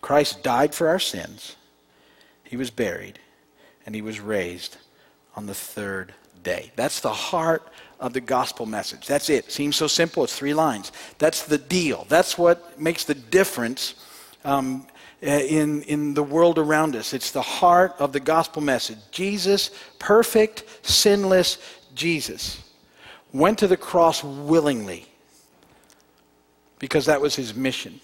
Christ 0.00 0.42
died 0.44 0.74
for 0.74 0.88
our 0.88 1.00
sins, 1.00 1.56
he 2.44 2.56
was 2.56 2.70
buried, 2.70 3.18
and 3.84 3.94
he 3.94 4.00
was 4.00 4.20
raised 4.20 4.78
on 5.38 5.46
the 5.46 5.54
third 5.54 6.12
day. 6.42 6.72
That's 6.74 6.98
the 6.98 7.12
heart 7.12 7.62
of 8.00 8.12
the 8.12 8.20
gospel 8.20 8.66
message. 8.66 9.06
That's 9.06 9.30
it. 9.30 9.52
Seems 9.52 9.76
so 9.76 9.86
simple. 9.86 10.24
It's 10.24 10.36
three 10.36 10.52
lines. 10.52 10.90
That's 11.18 11.44
the 11.44 11.58
deal. 11.58 12.06
That's 12.08 12.36
what 12.36 12.80
makes 12.80 13.04
the 13.04 13.14
difference 13.14 13.94
um, 14.44 14.88
eh, 15.22 15.42
in, 15.42 15.82
in 15.82 16.14
the 16.14 16.24
world 16.24 16.58
around 16.58 16.96
us. 16.96 17.14
It's 17.14 17.30
the 17.30 17.40
heart 17.42 17.94
of 18.00 18.12
the 18.12 18.18
gospel 18.18 18.60
message. 18.60 18.98
Jesus, 19.12 19.70
perfect, 20.00 20.64
sinless 20.82 21.58
Jesus, 21.94 22.60
went 23.32 23.58
to 23.58 23.68
the 23.68 23.76
cross 23.76 24.24
willingly 24.24 25.06
because 26.80 27.06
that 27.06 27.20
was 27.20 27.36
his 27.36 27.54
mission. 27.54 28.00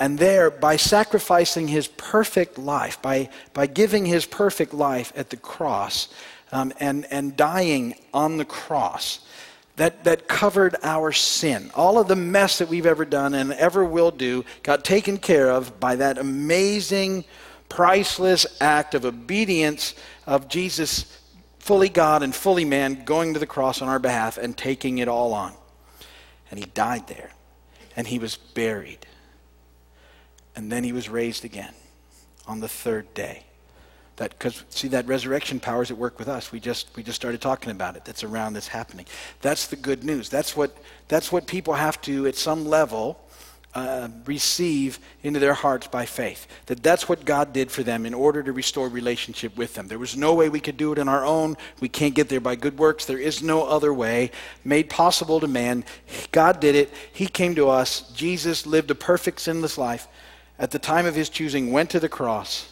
And 0.00 0.18
there, 0.18 0.50
by 0.50 0.76
sacrificing 0.76 1.68
his 1.68 1.86
perfect 1.86 2.56
life, 2.56 3.00
by, 3.02 3.28
by 3.52 3.66
giving 3.66 4.06
his 4.06 4.24
perfect 4.24 4.72
life 4.72 5.12
at 5.14 5.28
the 5.28 5.36
cross, 5.36 6.08
um, 6.52 6.72
and, 6.80 7.06
and 7.10 7.36
dying 7.36 7.94
on 8.12 8.36
the 8.36 8.44
cross 8.44 9.20
that, 9.76 10.04
that 10.04 10.28
covered 10.28 10.76
our 10.82 11.12
sin. 11.12 11.70
All 11.74 11.98
of 11.98 12.08
the 12.08 12.16
mess 12.16 12.58
that 12.58 12.68
we've 12.68 12.86
ever 12.86 13.04
done 13.04 13.34
and 13.34 13.52
ever 13.52 13.84
will 13.84 14.10
do 14.10 14.44
got 14.62 14.84
taken 14.84 15.16
care 15.16 15.50
of 15.50 15.80
by 15.80 15.96
that 15.96 16.18
amazing, 16.18 17.24
priceless 17.68 18.46
act 18.60 18.94
of 18.94 19.04
obedience 19.04 19.94
of 20.26 20.48
Jesus, 20.48 21.18
fully 21.58 21.88
God 21.88 22.22
and 22.22 22.34
fully 22.34 22.64
man, 22.64 23.04
going 23.04 23.32
to 23.32 23.40
the 23.40 23.46
cross 23.46 23.80
on 23.80 23.88
our 23.88 23.98
behalf 23.98 24.36
and 24.36 24.56
taking 24.56 24.98
it 24.98 25.08
all 25.08 25.32
on. 25.32 25.54
And 26.50 26.58
he 26.58 26.66
died 26.66 27.06
there. 27.06 27.30
And 27.96 28.06
he 28.06 28.18
was 28.18 28.36
buried. 28.36 29.06
And 30.54 30.70
then 30.70 30.84
he 30.84 30.92
was 30.92 31.08
raised 31.08 31.44
again 31.44 31.74
on 32.46 32.60
the 32.60 32.68
third 32.68 33.12
day. 33.14 33.44
That 34.20 34.32
because 34.38 34.64
see 34.68 34.88
that 34.88 35.06
resurrection 35.06 35.60
power 35.60 35.80
is 35.80 35.90
at 35.90 35.96
work 35.96 36.18
with 36.18 36.28
us. 36.28 36.52
We 36.52 36.60
just 36.60 36.94
we 36.94 37.02
just 37.02 37.16
started 37.16 37.40
talking 37.40 37.70
about 37.70 37.96
it. 37.96 38.04
That's 38.04 38.22
around 38.22 38.52
that's 38.52 38.68
happening. 38.68 39.06
That's 39.40 39.66
the 39.66 39.76
good 39.76 40.04
news. 40.04 40.28
That's 40.28 40.54
what 40.54 40.76
that's 41.08 41.32
what 41.32 41.46
people 41.46 41.72
have 41.72 41.98
to 42.02 42.26
at 42.26 42.34
some 42.34 42.66
level 42.66 43.18
uh, 43.74 44.10
receive 44.26 44.98
into 45.22 45.40
their 45.40 45.54
hearts 45.54 45.86
by 45.86 46.04
faith. 46.04 46.46
That 46.66 46.82
that's 46.82 47.08
what 47.08 47.24
God 47.24 47.54
did 47.54 47.70
for 47.70 47.82
them 47.82 48.04
in 48.04 48.12
order 48.12 48.42
to 48.42 48.52
restore 48.52 48.90
relationship 48.90 49.56
with 49.56 49.72
them. 49.72 49.88
There 49.88 49.98
was 49.98 50.18
no 50.18 50.34
way 50.34 50.50
we 50.50 50.60
could 50.60 50.76
do 50.76 50.92
it 50.92 50.98
on 50.98 51.08
our 51.08 51.24
own. 51.24 51.56
We 51.80 51.88
can't 51.88 52.14
get 52.14 52.28
there 52.28 52.40
by 52.40 52.56
good 52.56 52.78
works. 52.78 53.06
There 53.06 53.16
is 53.16 53.42
no 53.42 53.64
other 53.64 53.94
way 53.94 54.32
made 54.64 54.90
possible 54.90 55.40
to 55.40 55.48
man. 55.48 55.82
God 56.30 56.60
did 56.60 56.74
it. 56.74 56.92
He 57.10 57.26
came 57.26 57.54
to 57.54 57.70
us. 57.70 58.12
Jesus 58.12 58.66
lived 58.66 58.90
a 58.90 58.94
perfect 58.94 59.40
sinless 59.40 59.78
life. 59.78 60.08
At 60.58 60.72
the 60.72 60.78
time 60.78 61.06
of 61.06 61.14
his 61.14 61.30
choosing, 61.30 61.72
went 61.72 61.88
to 61.88 62.00
the 62.00 62.10
cross 62.10 62.69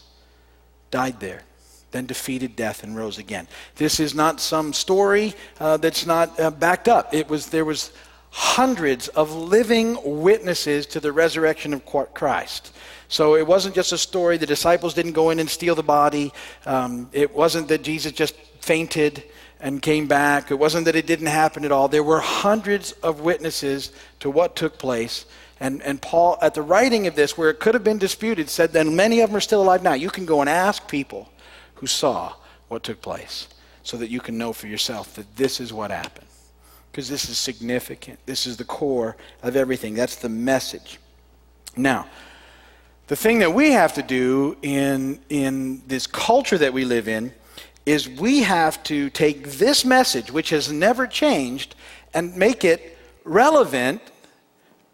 died 0.91 1.21
there, 1.21 1.43
then 1.91 2.07
defeated 2.07 2.57
death 2.57 2.83
and 2.83 2.97
rose 2.97 3.19
again. 3.19 3.49
This 3.77 4.01
is 4.01 4.15
not 4.15 4.41
some 4.41 4.73
story 4.73 5.35
uh, 5.61 5.77
that's 5.77 6.07
not 6.07 6.39
uh, 6.39 6.51
backed 6.51 6.89
up. 6.89 7.15
It 7.15 7.29
was 7.29 7.47
there 7.47 7.65
was 7.65 7.93
hundreds 8.31 9.09
of 9.09 9.35
living 9.35 9.99
witnesses 10.05 10.87
to 10.87 11.01
the 11.01 11.13
resurrection 11.13 11.73
of 11.73 11.85
Christ. 12.15 12.73
So 13.09 13.37
it 13.37 13.47
wasn't 13.47 13.75
just 13.75 13.93
a 13.93 13.99
story. 13.99 14.37
The 14.37 14.47
disciples 14.47 14.93
didn't 14.93 15.13
go 15.13 15.31
in 15.31 15.39
and 15.39 15.49
steal 15.49 15.75
the 15.75 15.83
body. 15.83 16.33
Um, 16.67 17.09
it 17.13 17.35
wasn't 17.35 17.69
that 17.69 17.83
Jesus 17.83 18.13
just 18.13 18.35
fainted 18.61 19.25
and 19.61 19.81
came 19.81 20.07
back. 20.07 20.51
It 20.51 20.59
wasn't 20.59 20.85
that 20.85 20.95
it 20.95 21.07
didn't 21.07 21.27
happen 21.27 21.65
at 21.65 21.73
all. 21.73 21.89
There 21.89 22.03
were 22.03 22.21
hundreds 22.21 22.93
of 22.93 23.21
witnesses 23.21 23.93
to 24.21 24.31
what 24.31 24.57
took 24.57 24.79
place. 24.79 25.25
And, 25.61 25.83
and 25.83 26.01
Paul, 26.01 26.39
at 26.41 26.55
the 26.55 26.63
writing 26.63 27.07
of 27.07 27.17
this, 27.17 27.37
where 27.37 27.51
it 27.51 27.59
could 27.59 27.75
have 27.75 27.85
been 27.85 27.99
disputed, 27.99 28.49
said, 28.49 28.73
then 28.73 28.95
many 28.95 29.21
of 29.21 29.31
them 29.31 29.37
are 29.37 29.41
still 29.41 29.63
alive 29.63 29.83
now. 29.83 29.95
You 29.95 30.11
can 30.11 30.25
go 30.25 30.41
and 30.41 30.49
ask 30.49 30.87
people 30.89 31.29
who 31.75 31.87
saw 31.87 32.35
what 32.69 32.83
took 32.83 33.01
place 33.01 33.49
so 33.83 33.97
that 33.97 34.11
you 34.11 34.21
can 34.21 34.39
know 34.39 34.53
for 34.53 34.67
yourself 34.67 35.15
that 35.15 35.37
this 35.37 35.61
is 35.61 35.73
what 35.73 35.91
happened. 35.91 36.27
Because 36.93 37.09
this 37.09 37.29
is 37.29 37.39
significant. 37.39 38.19
This 38.27 38.47
is 38.47 38.57
the 38.57 38.65
core 38.65 39.17
of 39.43 39.57
everything. 39.57 39.95
That's 39.95 40.17
the 40.17 40.29
message. 40.29 40.99
Now, 41.77 42.07
the 43.09 43.17
thing 43.17 43.39
that 43.41 43.53
we 43.53 43.73
have 43.73 43.95
to 43.95 44.03
do 44.03 44.57
in, 44.63 45.19
in 45.29 45.83
this 45.87 46.07
culture 46.07 46.59
that 46.59 46.73
we 46.73 46.85
live 46.85 47.09
in 47.09 47.33
is 47.87 48.09
we 48.09 48.41
have 48.41 48.83
to 48.85 49.09
take 49.11 49.53
this 49.53 49.85
message, 49.85 50.31
which 50.31 50.51
has 50.51 50.71
never 50.71 51.07
changed, 51.07 51.75
and 52.13 52.37
make 52.37 52.65
it 52.65 52.99
relevant 53.25 54.03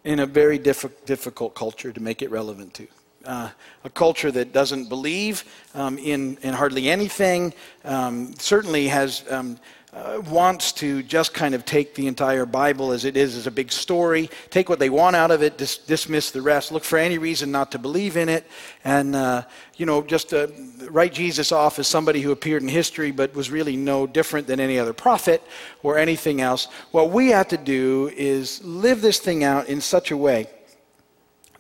in 0.05 0.21
a 0.21 0.27
very 0.27 0.59
diff- 0.59 1.05
difficult 1.07 1.55
culture 1.55 1.93
to 1.93 2.01
make 2.01 2.23
it 2.23 2.31
relevant 2.31 2.75
to. 2.75 2.87
Uh, 3.25 3.51
a 3.85 3.91
culture 3.91 4.31
that 4.31 4.53
doesn't 4.53 4.89
believe 4.89 5.45
um, 5.75 5.97
in, 5.99 6.37
in 6.43 6.53
hardly 6.53 6.91
anything, 6.91 7.55
um, 7.85 8.35
certainly 8.39 8.87
has 8.87 9.25
um, 9.31 9.59
uh, 9.95 10.21
wants 10.29 10.73
to 10.73 11.03
just 11.05 11.33
kind 11.33 11.55
of 11.55 11.65
take 11.65 11.95
the 11.95 12.07
entire 12.07 12.45
Bible 12.45 12.91
as 12.91 13.05
it 13.05 13.17
is 13.17 13.37
as 13.37 13.47
a 13.47 13.51
big 13.51 13.71
story, 13.71 14.29
take 14.51 14.69
what 14.69 14.79
they 14.79 14.91
want 14.91 15.15
out 15.15 15.31
of 15.31 15.43
it, 15.43 15.57
dis- 15.57 15.79
dismiss 15.79 16.33
the 16.33 16.43
rest, 16.43 16.73
look 16.73 16.85
for 16.85 16.99
any 16.99 17.17
reason 17.17 17.53
not 17.53 17.71
to 17.71 17.79
believe 17.79 18.17
in 18.17 18.29
it, 18.29 18.45
and 18.83 19.15
uh, 19.15 19.43
you 19.77 19.87
know 19.87 20.03
just 20.03 20.35
uh, 20.35 20.49
write 20.91 21.13
Jesus 21.13 21.53
off 21.53 21.79
as 21.79 21.87
somebody 21.87 22.21
who 22.21 22.33
appeared 22.33 22.63
in 22.63 22.69
history 22.69 23.13
but 23.13 23.35
was 23.35 23.51
really 23.51 23.77
no 23.77 24.07
different 24.07 24.47
than 24.47 24.59
any 24.59 24.79
other 24.79 24.93
prophet 24.93 25.43
or 25.83 25.97
anything 25.97 26.41
else. 26.41 26.67
What 26.91 27.11
we 27.11 27.29
have 27.29 27.49
to 27.49 27.57
do 27.57 28.11
is 28.17 28.65
live 28.65 29.01
this 29.01 29.21
thing 29.21 29.45
out 29.45 29.69
in 29.69 29.81
such 29.81 30.11
a 30.11 30.17
way 30.17 30.49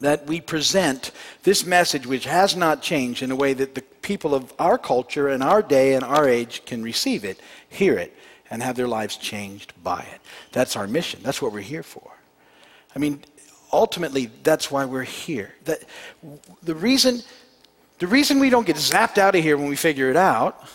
that 0.04 0.26
we 0.26 0.40
present 0.40 1.10
this 1.42 1.64
message, 1.64 2.06
which 2.06 2.24
has 2.24 2.56
not 2.56 2.82
changed, 2.82 3.22
in 3.22 3.30
a 3.30 3.36
way 3.36 3.52
that 3.52 3.74
the 3.74 3.82
people 4.02 4.34
of 4.34 4.52
our 4.58 4.78
culture 4.78 5.28
and 5.28 5.42
our 5.42 5.62
day 5.62 5.94
and 5.94 6.04
our 6.04 6.28
age 6.28 6.64
can 6.64 6.82
receive 6.82 7.24
it, 7.24 7.40
hear 7.68 7.98
it, 7.98 8.14
and 8.50 8.62
have 8.62 8.76
their 8.76 8.88
lives 8.88 9.16
changed 9.16 9.72
by 9.82 10.00
it. 10.00 10.20
That's 10.52 10.76
our 10.76 10.86
mission. 10.86 11.20
That's 11.22 11.40
what 11.40 11.52
we're 11.52 11.60
here 11.60 11.82
for. 11.82 12.10
I 12.94 12.98
mean, 12.98 13.22
ultimately, 13.72 14.30
that's 14.42 14.70
why 14.70 14.84
we're 14.84 15.02
here. 15.02 15.54
That, 15.64 15.84
the, 16.62 16.74
reason, 16.74 17.20
the 17.98 18.06
reason 18.06 18.38
we 18.38 18.50
don't 18.50 18.66
get 18.66 18.76
zapped 18.76 19.18
out 19.18 19.34
of 19.34 19.42
here 19.42 19.56
when 19.56 19.68
we 19.68 19.76
figure 19.76 20.10
it 20.10 20.16
out 20.16 20.68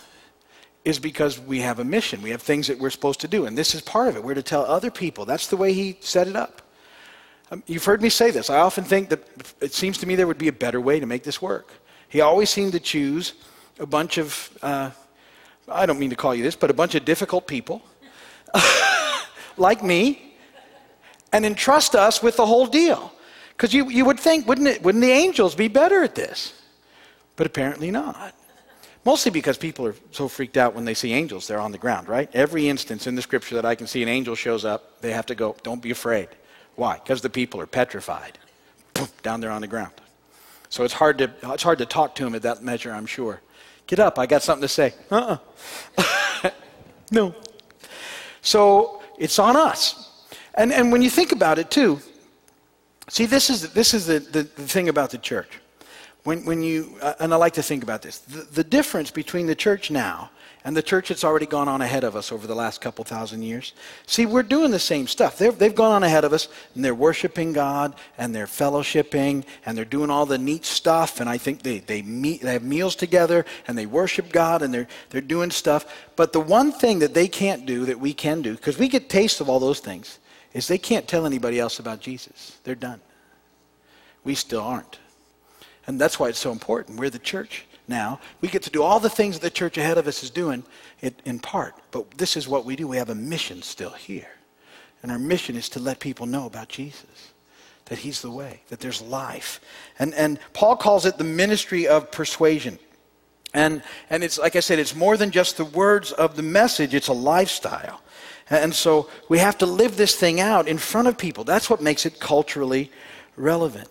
is 0.86 1.00
because 1.00 1.40
we 1.40 1.60
have 1.60 1.80
a 1.80 1.84
mission. 1.84 2.22
We 2.22 2.32
have 2.32 2.42
things 2.42 2.68
that 2.68 2.80
we're 2.80 2.90
supposed 2.90 3.20
to 3.22 3.28
do. 3.28 3.46
And 3.46 3.58
this 3.58 3.76
is 3.76 3.82
part 3.82 4.08
of 4.08 4.16
it. 4.16 4.24
We're 4.24 4.34
to 4.34 4.44
tell 4.44 4.66
other 4.66 4.92
people. 4.92 5.26
That's 5.26 5.48
the 5.48 5.58
way 5.58 5.74
he 5.74 5.98
set 6.02 6.28
it 6.28 6.36
up. 6.36 6.62
Um, 7.52 7.64
you've 7.66 7.86
heard 7.86 8.02
me 8.02 8.10
say 8.10 8.32
this. 8.32 8.50
I 8.50 8.58
often 8.58 8.84
think 8.84 9.10
that 9.10 9.24
it 9.60 9.74
seems 9.74 9.98
to 10.00 10.08
me 10.08 10.16
there 10.16 10.28
would 10.28 10.38
be 10.38 10.50
a 10.50 10.54
better 10.54 10.80
way 10.80 11.00
to 11.00 11.06
make 11.06 11.24
this 11.24 11.42
work. 11.42 11.72
He 12.08 12.22
always 12.22 12.50
seemed 12.50 12.74
to 12.74 12.80
choose 12.80 13.34
a 13.80 13.86
bunch 13.86 14.18
of, 14.18 14.58
uh, 14.62 14.92
I 15.68 15.86
don't 15.86 16.00
mean 16.00 16.10
to 16.10 16.16
call 16.16 16.36
you 16.36 16.44
this, 16.44 16.56
but 16.56 16.70
a 16.70 16.74
bunch 16.74 16.96
of 16.96 17.06
difficult 17.06 17.48
people 17.48 17.82
like 19.58 19.84
me 19.84 20.36
and 21.32 21.46
entrust 21.46 21.96
us 21.96 22.22
with 22.22 22.38
the 22.38 22.46
whole 22.46 22.68
deal. 22.68 23.12
Because 23.50 23.74
you, 23.74 23.90
you 23.90 24.06
would 24.06 24.20
think, 24.20 24.48
wouldn't, 24.48 24.68
it, 24.68 24.84
wouldn't 24.84 25.02
the 25.02 25.12
angels 25.12 25.56
be 25.56 25.68
better 25.68 26.04
at 26.04 26.16
this? 26.16 26.54
But 27.36 27.48
apparently 27.48 27.92
not. 27.92 28.34
Mostly 29.06 29.32
because 29.32 29.58
people 29.58 29.86
are 29.88 29.96
so 30.12 30.28
freaked 30.28 30.58
out 30.58 30.76
when 30.76 30.86
they 30.86 30.94
see 30.94 31.14
angels, 31.14 31.48
they're 31.48 31.60
on 31.60 31.72
the 31.72 31.78
ground, 31.78 32.08
right? 32.08 32.30
Every 32.34 32.68
instance 32.70 33.08
in 33.08 33.16
the 33.16 33.22
scripture 33.22 33.56
that 33.56 33.66
I 33.66 33.76
can 33.76 33.88
see 33.88 34.04
an 34.04 34.10
angel 34.10 34.36
shows 34.36 34.66
up, 34.66 35.02
they 35.02 35.12
have 35.14 35.26
to 35.28 35.36
go, 35.36 35.56
don't 35.64 35.82
be 35.82 35.92
afraid. 35.92 36.28
Why? 36.80 36.94
Because 36.94 37.20
the 37.20 37.30
people 37.30 37.60
are 37.60 37.68
petrified. 37.68 38.40
down 39.22 39.42
there 39.42 39.52
on 39.52 39.60
the 39.60 39.68
ground. 39.68 39.92
So 40.70 40.86
it's 40.86 40.94
hard, 40.94 41.18
to, 41.18 41.30
it's 41.44 41.62
hard 41.62 41.80
to 41.80 41.86
talk 41.86 42.16
to 42.16 42.26
him 42.26 42.34
at 42.36 42.44
that 42.44 42.64
measure, 42.64 42.94
I'm 42.94 43.06
sure. 43.06 43.42
Get 43.86 44.00
up, 44.00 44.18
I 44.18 44.26
got 44.26 44.44
something 44.44 44.62
to 44.62 44.70
say. 44.70 44.94
Uh 45.12 45.38
uh 45.98 46.50
no. 47.12 47.36
So 48.42 49.02
it's 49.18 49.40
on 49.40 49.58
us. 49.58 50.26
And, 50.56 50.72
and 50.72 50.90
when 50.90 51.02
you 51.02 51.10
think 51.10 51.34
about 51.34 51.60
it, 51.60 51.70
too, 51.70 52.00
see, 53.10 53.26
this 53.26 53.50
is, 53.50 53.74
this 53.74 53.94
is 53.94 54.06
the, 54.06 54.20
the, 54.20 54.44
the 54.44 54.68
thing 54.68 54.88
about 54.88 55.10
the 55.10 55.18
church. 55.18 55.60
When, 56.24 56.46
when 56.46 56.64
you, 56.64 56.98
uh, 57.02 57.16
and 57.20 57.34
I 57.34 57.38
like 57.38 57.56
to 57.56 57.64
think 57.64 57.84
about 57.84 58.04
this, 58.04 58.20
the, 58.20 58.44
the 58.44 58.64
difference 58.64 59.12
between 59.12 59.48
the 59.48 59.56
church 59.56 59.92
now 59.92 60.32
and 60.66 60.76
the 60.76 60.84
church 60.84 61.08
that's 61.08 61.24
already 61.24 61.46
gone 61.46 61.70
on 61.70 61.82
ahead 61.82 62.04
of 62.04 62.18
us 62.18 62.32
over 62.34 62.46
the 62.46 62.56
last 62.56 62.82
couple 62.82 63.06
thousand 63.06 63.44
years. 63.44 63.74
See, 64.06 64.26
we're 64.26 64.44
doing 64.44 64.72
the 64.72 64.80
same 64.80 65.08
stuff. 65.08 65.38
they 65.38 65.46
have 65.46 65.76
gone 65.76 65.94
on 65.94 66.04
ahead 66.04 66.26
of 66.26 66.34
us, 66.34 66.50
and 66.76 66.84
they're 66.84 66.94
worshiping 66.94 67.54
God, 67.54 67.96
and 68.18 68.36
they're 68.36 68.46
fellowshipping, 68.46 69.46
and 69.66 69.78
they're 69.78 69.86
doing 69.86 70.10
all 70.10 70.26
the 70.26 70.38
neat 70.38 70.66
stuff. 70.66 71.22
And 71.22 71.30
I 71.30 71.38
think 71.38 71.62
they, 71.62 71.80
they, 71.80 72.02
meet, 72.02 72.42
they 72.42 72.54
have 72.54 72.64
meals 72.64 72.96
together, 72.96 73.46
and 73.68 73.78
they 73.78 73.86
worship 73.86 74.32
God, 74.34 74.62
and 74.62 74.74
they're, 74.74 74.88
they're 75.12 75.22
doing 75.22 75.50
stuff. 75.50 75.86
But 76.18 76.34
the 76.34 76.42
one 76.42 76.74
thing 76.74 77.00
that 77.00 77.14
they 77.14 77.30
can't 77.30 77.66
do 77.66 77.86
that 77.86 78.00
we 78.00 78.14
can 78.14 78.42
do, 78.42 78.56
because 78.56 78.78
we 78.78 78.90
get 78.90 79.10
taste 79.10 79.40
of 79.40 79.50
all 79.50 79.60
those 79.60 79.80
things, 79.80 80.20
is 80.54 80.68
they 80.68 80.78
can't 80.78 81.08
tell 81.08 81.26
anybody 81.26 81.58
else 81.58 81.80
about 81.80 82.02
Jesus. 82.02 82.58
They're 82.66 82.76
done. 82.76 83.00
We 84.26 84.36
still 84.36 84.62
aren't. 84.62 85.00
And 85.88 86.02
that's 86.02 86.20
why 86.20 86.28
it's 86.28 86.40
so 86.40 86.52
important. 86.52 87.00
We're 87.00 87.10
the 87.10 87.20
church 87.20 87.66
now. 87.90 88.20
We 88.40 88.48
get 88.48 88.64
to 88.64 88.70
do 88.70 88.84
all 88.84 89.00
the 89.00 89.10
things 89.10 89.36
that 89.36 89.42
the 89.42 89.50
church 89.50 89.78
ahead 89.78 89.98
of 89.98 90.08
us 90.08 90.24
is 90.24 90.30
doing 90.30 90.64
in 91.02 91.40
part. 91.40 91.76
But 91.92 92.12
this 92.12 92.38
is 92.38 92.48
what 92.48 92.64
we 92.64 92.76
do. 92.76 92.88
We 92.88 92.98
have 92.98 93.10
a 93.10 93.16
mission 93.16 93.62
still 93.62 93.92
here. 93.92 94.30
And 95.02 95.12
our 95.12 95.20
mission 95.20 95.56
is 95.56 95.70
to 95.70 95.80
let 95.80 96.00
people 96.00 96.26
know 96.26 96.46
about 96.46 96.70
Jesus, 96.70 97.34
that 97.86 98.00
he's 98.00 98.22
the 98.22 98.32
way, 98.32 98.62
that 98.70 98.80
there's 98.80 99.02
life. 99.02 99.60
And, 99.98 100.14
and 100.14 100.40
Paul 100.54 100.76
calls 100.76 101.06
it 101.06 101.18
the 101.18 101.24
ministry 101.24 101.88
of 101.88 102.12
persuasion. 102.12 102.80
And, 103.54 103.82
and 104.10 104.24
it's, 104.24 104.38
like 104.38 104.56
I 104.56 104.60
said, 104.60 104.78
it's 104.78 104.96
more 104.96 105.18
than 105.18 105.32
just 105.32 105.58
the 105.58 105.66
words 105.66 106.12
of 106.12 106.36
the 106.36 106.44
message, 106.44 106.94
it's 106.94 107.08
a 107.08 107.14
lifestyle. 107.14 108.02
And 108.50 108.74
so 108.74 109.10
we 109.30 109.40
have 109.40 109.58
to 109.60 109.66
live 109.66 109.96
this 109.96 110.16
thing 110.16 110.40
out 110.40 110.68
in 110.68 110.78
front 110.78 111.08
of 111.08 111.18
people. 111.18 111.44
That's 111.44 111.70
what 111.70 111.82
makes 111.82 112.06
it 112.06 112.20
culturally 112.20 112.92
relevant. 113.36 113.88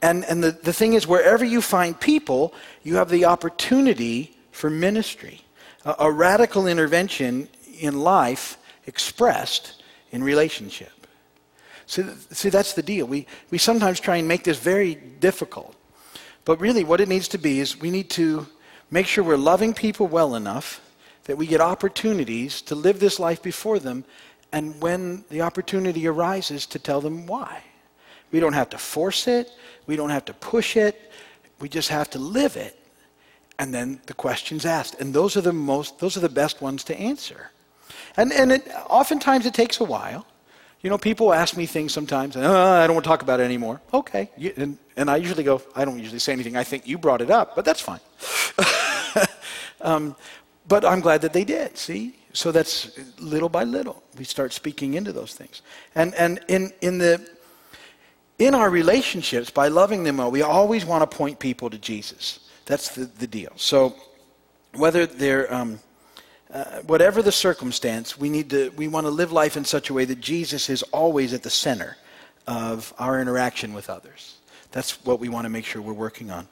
And, 0.00 0.24
and 0.26 0.42
the, 0.42 0.52
the 0.52 0.72
thing 0.72 0.92
is, 0.94 1.06
wherever 1.06 1.44
you 1.44 1.60
find 1.60 1.98
people, 1.98 2.54
you 2.82 2.96
have 2.96 3.08
the 3.08 3.24
opportunity 3.24 4.36
for 4.52 4.70
ministry, 4.70 5.40
a, 5.84 5.94
a 6.00 6.10
radical 6.10 6.66
intervention 6.66 7.48
in 7.80 8.00
life 8.00 8.56
expressed 8.86 9.82
in 10.10 10.22
relationship. 10.22 11.06
See, 11.86 12.04
see, 12.30 12.48
that's 12.50 12.74
the 12.74 12.82
deal. 12.82 13.06
We, 13.06 13.26
we 13.50 13.58
sometimes 13.58 13.98
try 13.98 14.16
and 14.16 14.28
make 14.28 14.44
this 14.44 14.58
very 14.58 14.94
difficult. 14.94 15.74
But 16.44 16.60
really, 16.60 16.84
what 16.84 17.00
it 17.00 17.08
needs 17.08 17.28
to 17.28 17.38
be 17.38 17.60
is 17.60 17.80
we 17.80 17.90
need 17.90 18.10
to 18.10 18.46
make 18.90 19.06
sure 19.06 19.24
we're 19.24 19.36
loving 19.36 19.74
people 19.74 20.06
well 20.06 20.34
enough 20.34 20.80
that 21.24 21.36
we 21.36 21.46
get 21.46 21.60
opportunities 21.60 22.62
to 22.62 22.74
live 22.74 23.00
this 23.00 23.18
life 23.18 23.42
before 23.42 23.78
them, 23.78 24.04
and 24.50 24.80
when 24.80 25.24
the 25.28 25.42
opportunity 25.42 26.06
arises, 26.06 26.64
to 26.66 26.78
tell 26.78 27.00
them 27.00 27.26
why. 27.26 27.62
We 28.30 28.40
don't 28.40 28.52
have 28.52 28.70
to 28.70 28.78
force 28.78 29.26
it. 29.26 29.50
We 29.86 29.96
don't 29.96 30.10
have 30.10 30.24
to 30.26 30.34
push 30.34 30.76
it. 30.76 31.10
We 31.60 31.68
just 31.68 31.88
have 31.88 32.10
to 32.10 32.18
live 32.18 32.56
it. 32.56 32.78
And 33.58 33.74
then 33.74 34.00
the 34.06 34.14
question's 34.14 34.64
asked. 34.64 35.00
And 35.00 35.12
those 35.12 35.36
are 35.36 35.40
the 35.40 35.52
most, 35.52 35.98
those 35.98 36.16
are 36.16 36.20
the 36.20 36.28
best 36.28 36.62
ones 36.62 36.84
to 36.84 36.96
answer. 36.96 37.50
And, 38.16 38.32
and 38.32 38.52
it, 38.52 38.68
oftentimes 38.88 39.46
it 39.46 39.54
takes 39.54 39.80
a 39.80 39.84
while. 39.84 40.26
You 40.80 40.90
know, 40.90 40.98
people 40.98 41.34
ask 41.34 41.56
me 41.56 41.66
things 41.66 41.92
sometimes, 41.92 42.36
oh, 42.36 42.40
I 42.40 42.86
don't 42.86 42.94
want 42.94 43.04
to 43.04 43.08
talk 43.08 43.22
about 43.22 43.40
it 43.40 43.44
anymore. 43.44 43.80
Okay. 43.92 44.30
And, 44.56 44.78
and 44.96 45.10
I 45.10 45.16
usually 45.16 45.42
go, 45.42 45.60
I 45.74 45.84
don't 45.84 45.98
usually 45.98 46.20
say 46.20 46.32
anything. 46.32 46.56
I 46.56 46.62
think 46.62 46.86
you 46.86 46.98
brought 46.98 47.20
it 47.20 47.30
up, 47.30 47.56
but 47.56 47.64
that's 47.64 47.80
fine. 47.80 48.00
um, 49.80 50.14
but 50.68 50.84
I'm 50.84 51.00
glad 51.00 51.22
that 51.22 51.32
they 51.32 51.44
did, 51.44 51.76
see? 51.76 52.14
So 52.32 52.52
that's 52.52 52.96
little 53.18 53.48
by 53.48 53.64
little. 53.64 54.04
We 54.16 54.24
start 54.24 54.52
speaking 54.52 54.94
into 54.94 55.12
those 55.12 55.34
things. 55.34 55.62
And, 55.96 56.14
and 56.14 56.38
in, 56.46 56.72
in 56.80 56.98
the 56.98 57.28
in 58.38 58.54
our 58.54 58.70
relationships, 58.70 59.50
by 59.50 59.68
loving 59.68 60.04
them 60.04 60.18
well, 60.18 60.30
we 60.30 60.42
always 60.42 60.84
want 60.84 61.08
to 61.08 61.16
point 61.16 61.38
people 61.38 61.70
to 61.70 61.78
Jesus. 61.78 62.40
That's 62.66 62.94
the, 62.94 63.06
the 63.06 63.26
deal. 63.26 63.52
So, 63.56 63.96
whether 64.74 65.06
they're, 65.06 65.52
um, 65.52 65.80
uh, 66.52 66.80
whatever 66.80 67.22
the 67.22 67.32
circumstance, 67.32 68.18
we 68.18 68.28
need 68.28 68.50
to, 68.50 68.70
we 68.70 68.86
want 68.86 69.06
to 69.06 69.10
live 69.10 69.32
life 69.32 69.56
in 69.56 69.64
such 69.64 69.90
a 69.90 69.94
way 69.94 70.04
that 70.04 70.20
Jesus 70.20 70.68
is 70.68 70.82
always 70.84 71.32
at 71.32 71.42
the 71.42 71.50
center 71.50 71.96
of 72.46 72.94
our 72.98 73.20
interaction 73.20 73.74
with 73.74 73.90
others. 73.90 74.36
That's 74.70 75.04
what 75.04 75.18
we 75.18 75.28
want 75.28 75.46
to 75.46 75.50
make 75.50 75.64
sure 75.64 75.80
we're 75.82 75.92
working 75.92 76.30
on 76.30 76.46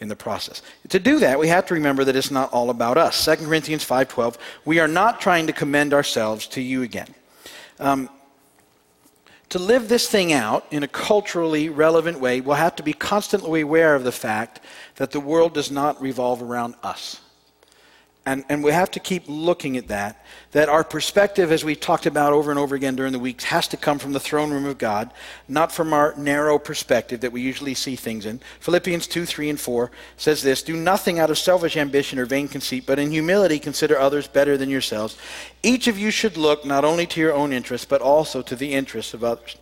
in 0.00 0.08
the 0.08 0.16
process. 0.16 0.62
To 0.90 0.98
do 0.98 1.18
that, 1.20 1.38
we 1.38 1.48
have 1.48 1.66
to 1.66 1.74
remember 1.74 2.04
that 2.04 2.16
it's 2.16 2.30
not 2.30 2.52
all 2.52 2.70
about 2.70 2.98
us. 2.98 3.24
2 3.24 3.36
Corinthians 3.46 3.84
5:12, 3.84 4.36
we 4.64 4.80
are 4.80 4.88
not 4.88 5.20
trying 5.20 5.46
to 5.46 5.52
commend 5.52 5.94
ourselves 5.94 6.46
to 6.48 6.60
you 6.60 6.82
again. 6.82 7.14
Um, 7.78 8.10
to 9.52 9.58
live 9.58 9.90
this 9.90 10.08
thing 10.08 10.32
out 10.32 10.64
in 10.70 10.82
a 10.82 10.88
culturally 10.88 11.68
relevant 11.68 12.18
way, 12.18 12.40
we'll 12.40 12.56
have 12.56 12.74
to 12.74 12.82
be 12.82 12.94
constantly 12.94 13.60
aware 13.60 13.94
of 13.94 14.02
the 14.02 14.10
fact 14.10 14.60
that 14.96 15.10
the 15.10 15.20
world 15.20 15.52
does 15.52 15.70
not 15.70 16.00
revolve 16.00 16.42
around 16.42 16.74
us. 16.82 17.20
And, 18.24 18.44
and 18.48 18.62
we 18.62 18.70
have 18.70 18.92
to 18.92 19.00
keep 19.00 19.24
looking 19.26 19.76
at 19.76 19.88
that, 19.88 20.24
that 20.52 20.68
our 20.68 20.84
perspective, 20.84 21.50
as 21.50 21.64
we 21.64 21.74
talked 21.74 22.06
about 22.06 22.32
over 22.32 22.52
and 22.52 22.58
over 22.58 22.76
again 22.76 22.94
during 22.94 23.12
the 23.12 23.18
weeks, 23.18 23.42
has 23.44 23.66
to 23.68 23.76
come 23.76 23.98
from 23.98 24.12
the 24.12 24.20
throne 24.20 24.52
room 24.52 24.64
of 24.64 24.78
God, 24.78 25.12
not 25.48 25.72
from 25.72 25.92
our 25.92 26.14
narrow 26.16 26.56
perspective 26.56 27.20
that 27.22 27.32
we 27.32 27.40
usually 27.40 27.74
see 27.74 27.96
things 27.96 28.24
in. 28.24 28.40
Philippians 28.60 29.08
2, 29.08 29.26
3, 29.26 29.50
and 29.50 29.60
4 29.60 29.90
says 30.16 30.40
this 30.40 30.62
Do 30.62 30.76
nothing 30.76 31.18
out 31.18 31.30
of 31.30 31.38
selfish 31.38 31.76
ambition 31.76 32.20
or 32.20 32.24
vain 32.24 32.46
conceit, 32.46 32.86
but 32.86 33.00
in 33.00 33.10
humility 33.10 33.58
consider 33.58 33.98
others 33.98 34.28
better 34.28 34.56
than 34.56 34.70
yourselves. 34.70 35.18
Each 35.64 35.88
of 35.88 35.98
you 35.98 36.12
should 36.12 36.36
look 36.36 36.64
not 36.64 36.84
only 36.84 37.08
to 37.08 37.20
your 37.20 37.32
own 37.32 37.52
interests, 37.52 37.86
but 37.86 38.00
also 38.00 38.40
to 38.42 38.54
the 38.54 38.72
interests 38.72 39.14
of 39.14 39.24
others. 39.24 39.56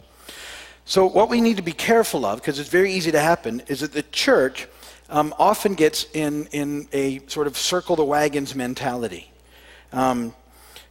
So, 0.84 1.06
what 1.06 1.30
we 1.30 1.40
need 1.40 1.56
to 1.56 1.62
be 1.62 1.72
careful 1.72 2.26
of, 2.26 2.40
because 2.40 2.58
it's 2.58 2.68
very 2.68 2.92
easy 2.92 3.12
to 3.12 3.20
happen, 3.20 3.62
is 3.68 3.80
that 3.80 3.92
the 3.92 4.02
church 4.02 4.66
um, 5.10 5.34
often 5.38 5.74
gets 5.74 6.06
in, 6.14 6.46
in 6.52 6.88
a 6.92 7.20
sort 7.26 7.46
of 7.46 7.56
circle 7.56 7.96
the 7.96 8.04
wagons 8.04 8.54
mentality. 8.54 9.30
Um, 9.92 10.34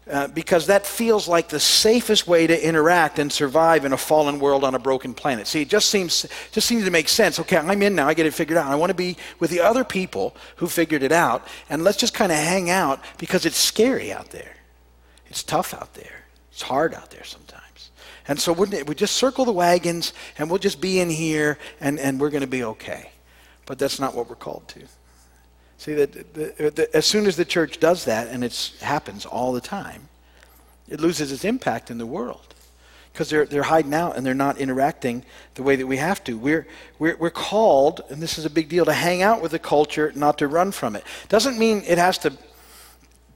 uh, 0.10 0.28
because 0.28 0.66
that 0.66 0.88
feels 0.88 1.28
like 1.28 1.50
the 1.50 1.60
safest 1.60 2.28
way 2.28 2.48
to 2.48 2.68
interact 2.68 3.20
and 3.20 3.32
survive 3.32 3.86
in 3.86 3.94
a 3.94 3.98
fallen 3.98 4.40
world 4.40 4.64
on 4.64 4.74
a 4.74 4.80
broken 4.80 5.14
planet. 5.14 5.46
See, 5.46 5.62
it 5.62 5.70
just 5.70 5.90
seems 5.92 6.26
just 6.52 6.66
seems 6.66 6.84
to 6.86 6.90
make 6.90 7.08
sense. 7.08 7.40
Okay, 7.40 7.58
I'm 7.58 7.82
in 7.84 7.94
now. 7.94 8.08
I 8.08 8.16
get 8.16 8.26
it 8.26 8.34
figured 8.34 8.58
out. 8.58 8.72
I 8.72 8.76
want 8.76 8.90
to 8.90 8.96
be 8.96 9.18
with 9.40 9.52
the 9.52 9.60
other 9.60 9.84
people 9.84 10.36
who 10.56 10.68
figured 10.68 11.04
it 11.04 11.12
out, 11.12 11.48
and 11.70 11.84
let's 11.84 11.98
just 11.98 12.16
kind 12.16 12.32
of 12.32 12.40
hang 12.40 12.72
out 12.72 13.04
because 13.20 13.46
it's 13.46 13.58
scary 13.58 14.12
out 14.12 14.32
there. 14.32 14.56
It's 15.28 15.44
tough 15.44 15.76
out 15.76 15.94
there. 15.94 16.26
It's 16.52 16.64
hard 16.64 16.96
out 16.96 17.12
there 17.12 17.24
sometimes. 17.24 17.92
And 18.28 18.40
so 18.40 18.52
we 18.54 18.96
just 18.96 19.16
circle 19.16 19.46
the 19.46 19.52
wagons, 19.52 20.14
and 20.40 20.50
we'll 20.50 20.60
just 20.60 20.82
be 20.82 21.00
in 21.00 21.10
here, 21.10 21.60
and, 21.80 22.00
and 22.00 22.20
we're 22.20 22.32
going 22.32 22.42
to 22.42 22.48
be 22.48 22.64
okay. 22.64 23.09
But 23.70 23.78
that's 23.78 24.00
not 24.00 24.16
what 24.16 24.28
we're 24.28 24.36
called 24.36 24.68
to. 24.70 24.80
See, 25.78 25.94
that 25.94 26.90
as 26.92 27.06
soon 27.06 27.28
as 27.28 27.36
the 27.36 27.46
church 27.46 27.80
does 27.80 28.06
that, 28.06 28.28
and 28.28 28.44
it 28.44 28.74
happens 28.82 29.28
all 29.28 29.54
the 29.54 29.62
time, 29.62 30.10
it 30.90 31.00
loses 31.00 31.32
its 31.32 31.46
impact 31.46 31.92
in 31.92 32.00
the 32.00 32.06
world 32.08 32.56
because 33.14 33.30
they're, 33.30 33.46
they're 33.46 33.62
hiding 33.62 33.94
out 33.94 34.18
and 34.18 34.26
they're 34.26 34.34
not 34.34 34.58
interacting 34.58 35.24
the 35.54 35.62
way 35.62 35.76
that 35.76 35.86
we 35.86 35.98
have 35.98 36.24
to. 36.24 36.36
We're, 36.36 36.66
we're, 36.98 37.16
we're 37.18 37.30
called, 37.30 38.02
and 38.10 38.24
this 38.24 38.40
is 38.40 38.46
a 38.46 38.50
big 38.50 38.70
deal, 38.70 38.86
to 38.86 38.94
hang 38.94 39.22
out 39.22 39.40
with 39.40 39.52
the 39.52 39.60
culture, 39.60 40.12
not 40.16 40.40
to 40.40 40.48
run 40.48 40.72
from 40.72 40.96
it. 40.96 41.04
Doesn't 41.28 41.60
mean 41.60 41.84
it 41.86 42.00
has 42.00 42.18
to 42.20 42.34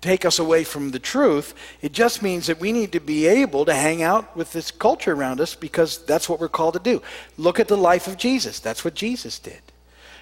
take 0.02 0.26
us 0.26 0.40
away 0.40 0.64
from 0.64 0.90
the 0.90 1.00
truth. 1.00 1.54
It 1.84 1.92
just 1.92 2.24
means 2.24 2.48
that 2.48 2.60
we 2.60 2.72
need 2.72 2.92
to 2.94 3.00
be 3.00 3.28
able 3.28 3.66
to 3.66 3.74
hang 3.76 4.02
out 4.02 4.36
with 4.36 4.52
this 4.52 4.72
culture 4.72 5.14
around 5.14 5.40
us 5.40 5.54
because 5.54 6.04
that's 6.06 6.28
what 6.28 6.40
we're 6.40 6.50
called 6.50 6.74
to 6.74 6.80
do. 6.80 7.04
Look 7.38 7.60
at 7.60 7.68
the 7.68 7.78
life 7.78 8.08
of 8.08 8.18
Jesus. 8.18 8.60
That's 8.60 8.84
what 8.84 8.96
Jesus 8.96 9.38
did. 9.38 9.62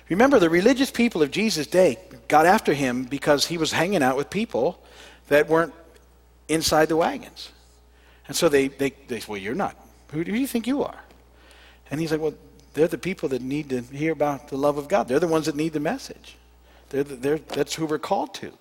Remember, 0.10 0.40
the 0.40 0.50
religious 0.50 0.92
people 0.92 1.22
of 1.22 1.32
Jesus' 1.32 1.68
day 1.68 1.98
got 2.28 2.46
after 2.46 2.74
him 2.74 3.06
because 3.06 3.46
he 3.46 3.58
was 3.58 3.72
hanging 3.72 4.04
out 4.04 4.18
with 4.18 4.30
people 4.30 4.84
that 5.28 5.48
weren't 5.48 5.74
inside 6.48 6.88
the 6.88 6.98
wagons. 6.98 7.52
And 8.28 8.36
so 8.36 8.50
they, 8.50 8.68
they, 8.68 8.92
they 9.08 9.20
said, 9.20 9.30
Well, 9.30 9.38
you're 9.38 9.56
not. 9.56 9.76
Who 10.12 10.24
do 10.24 10.34
you 10.34 10.48
think 10.48 10.68
you 10.68 10.84
are? 10.84 11.00
And 11.90 12.00
he's 12.00 12.12
like, 12.12 12.22
well, 12.22 12.34
they're 12.74 12.88
the 12.88 12.98
people 12.98 13.30
that 13.30 13.42
need 13.42 13.70
to 13.70 13.82
hear 13.82 14.14
about 14.14 14.48
the 14.48 14.58
love 14.58 14.78
of 14.78 14.88
God. 14.88 15.08
They're 15.08 15.20
the 15.20 15.28
ones 15.28 15.46
that 15.46 15.56
need 15.56 15.74
the 15.74 15.80
message. 15.82 16.38
They're, 16.90 17.04
they're, 17.04 17.38
that's 17.38 17.76
who 17.76 17.86
we're 17.86 18.00
called 18.00 18.34
to. 18.36 18.52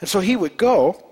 And 0.00 0.10
so 0.10 0.20
he 0.20 0.36
would 0.36 0.56
go 0.56 1.02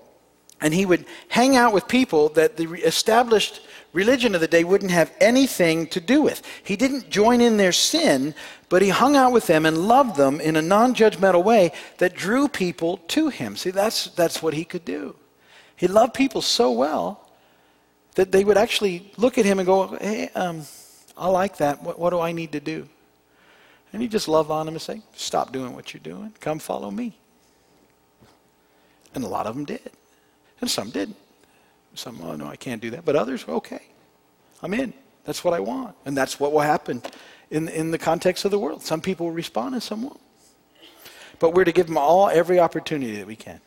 and 0.63 0.73
he 0.73 0.85
would 0.85 1.05
hang 1.27 1.57
out 1.57 1.73
with 1.73 1.89
people 1.89 2.29
that 2.29 2.55
the 2.55 2.63
established 2.85 3.61
religion 3.91 4.33
of 4.33 4.39
the 4.39 4.47
day 4.47 4.63
wouldn't 4.63 4.91
have 4.91 5.11
anything 5.19 5.85
to 5.87 5.99
do 5.99 6.21
with. 6.21 6.41
He 6.63 6.77
didn't 6.77 7.09
join 7.09 7.41
in 7.41 7.57
their 7.57 7.73
sin, 7.73 8.33
but 8.69 8.81
he 8.81 8.87
hung 8.87 9.17
out 9.17 9.33
with 9.33 9.45
them 9.45 9.65
and 9.65 9.77
loved 9.77 10.15
them 10.15 10.39
in 10.39 10.55
a 10.55 10.61
non 10.61 10.95
judgmental 10.95 11.43
way 11.43 11.73
that 11.97 12.15
drew 12.15 12.47
people 12.47 12.97
to 13.09 13.27
him. 13.27 13.57
See, 13.57 13.71
that's, 13.71 14.05
that's 14.07 14.41
what 14.41 14.53
he 14.53 14.63
could 14.63 14.85
do. 14.85 15.17
He 15.75 15.87
loved 15.87 16.13
people 16.13 16.41
so 16.41 16.71
well 16.71 17.29
that 18.15 18.31
they 18.31 18.45
would 18.45 18.57
actually 18.57 19.11
look 19.17 19.37
at 19.37 19.43
him 19.43 19.59
and 19.59 19.65
go, 19.65 19.97
Hey, 19.97 20.29
um, 20.33 20.61
I 21.17 21.27
like 21.27 21.57
that. 21.57 21.83
What, 21.83 21.99
what 21.99 22.11
do 22.11 22.21
I 22.21 22.31
need 22.31 22.53
to 22.53 22.61
do? 22.61 22.87
And 23.91 24.01
he 24.01 24.07
just 24.07 24.29
love 24.29 24.49
on 24.49 24.65
them 24.65 24.75
and 24.75 24.81
say, 24.81 25.01
Stop 25.13 25.51
doing 25.51 25.75
what 25.75 25.93
you're 25.93 26.01
doing. 26.01 26.33
Come 26.39 26.59
follow 26.59 26.89
me. 26.89 27.17
And 29.13 29.25
a 29.25 29.27
lot 29.27 29.45
of 29.45 29.55
them 29.55 29.65
did. 29.65 29.91
And 30.63 30.71
some 30.71 30.91
didn't. 30.91 31.17
Some, 31.93 32.21
oh 32.23 32.37
no, 32.37 32.47
I 32.47 32.55
can't 32.55 32.81
do 32.81 32.89
that. 32.91 33.03
But 33.03 33.17
others, 33.17 33.43
okay, 33.49 33.81
I'm 34.61 34.73
in. 34.73 34.93
That's 35.25 35.43
what 35.43 35.53
I 35.53 35.59
want. 35.59 35.93
And 36.05 36.15
that's 36.15 36.39
what 36.39 36.53
will 36.53 36.61
happen 36.61 37.01
in, 37.49 37.67
in 37.67 37.91
the 37.91 37.97
context 37.97 38.45
of 38.45 38.51
the 38.51 38.57
world. 38.57 38.81
Some 38.81 39.01
people 39.01 39.25
will 39.25 39.33
respond 39.33 39.73
and 39.73 39.83
some 39.83 40.03
won't. 40.03 40.21
But 41.39 41.53
we're 41.53 41.65
to 41.65 41.73
give 41.73 41.87
them 41.87 41.97
all 41.97 42.29
every 42.29 42.61
opportunity 42.61 43.17
that 43.17 43.27
we 43.27 43.35
can, 43.35 43.59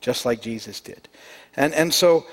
just 0.00 0.24
like 0.24 0.42
Jesus 0.42 0.80
did. 0.80 1.08
And, 1.56 1.72
and 1.72 1.94
so 1.94 2.26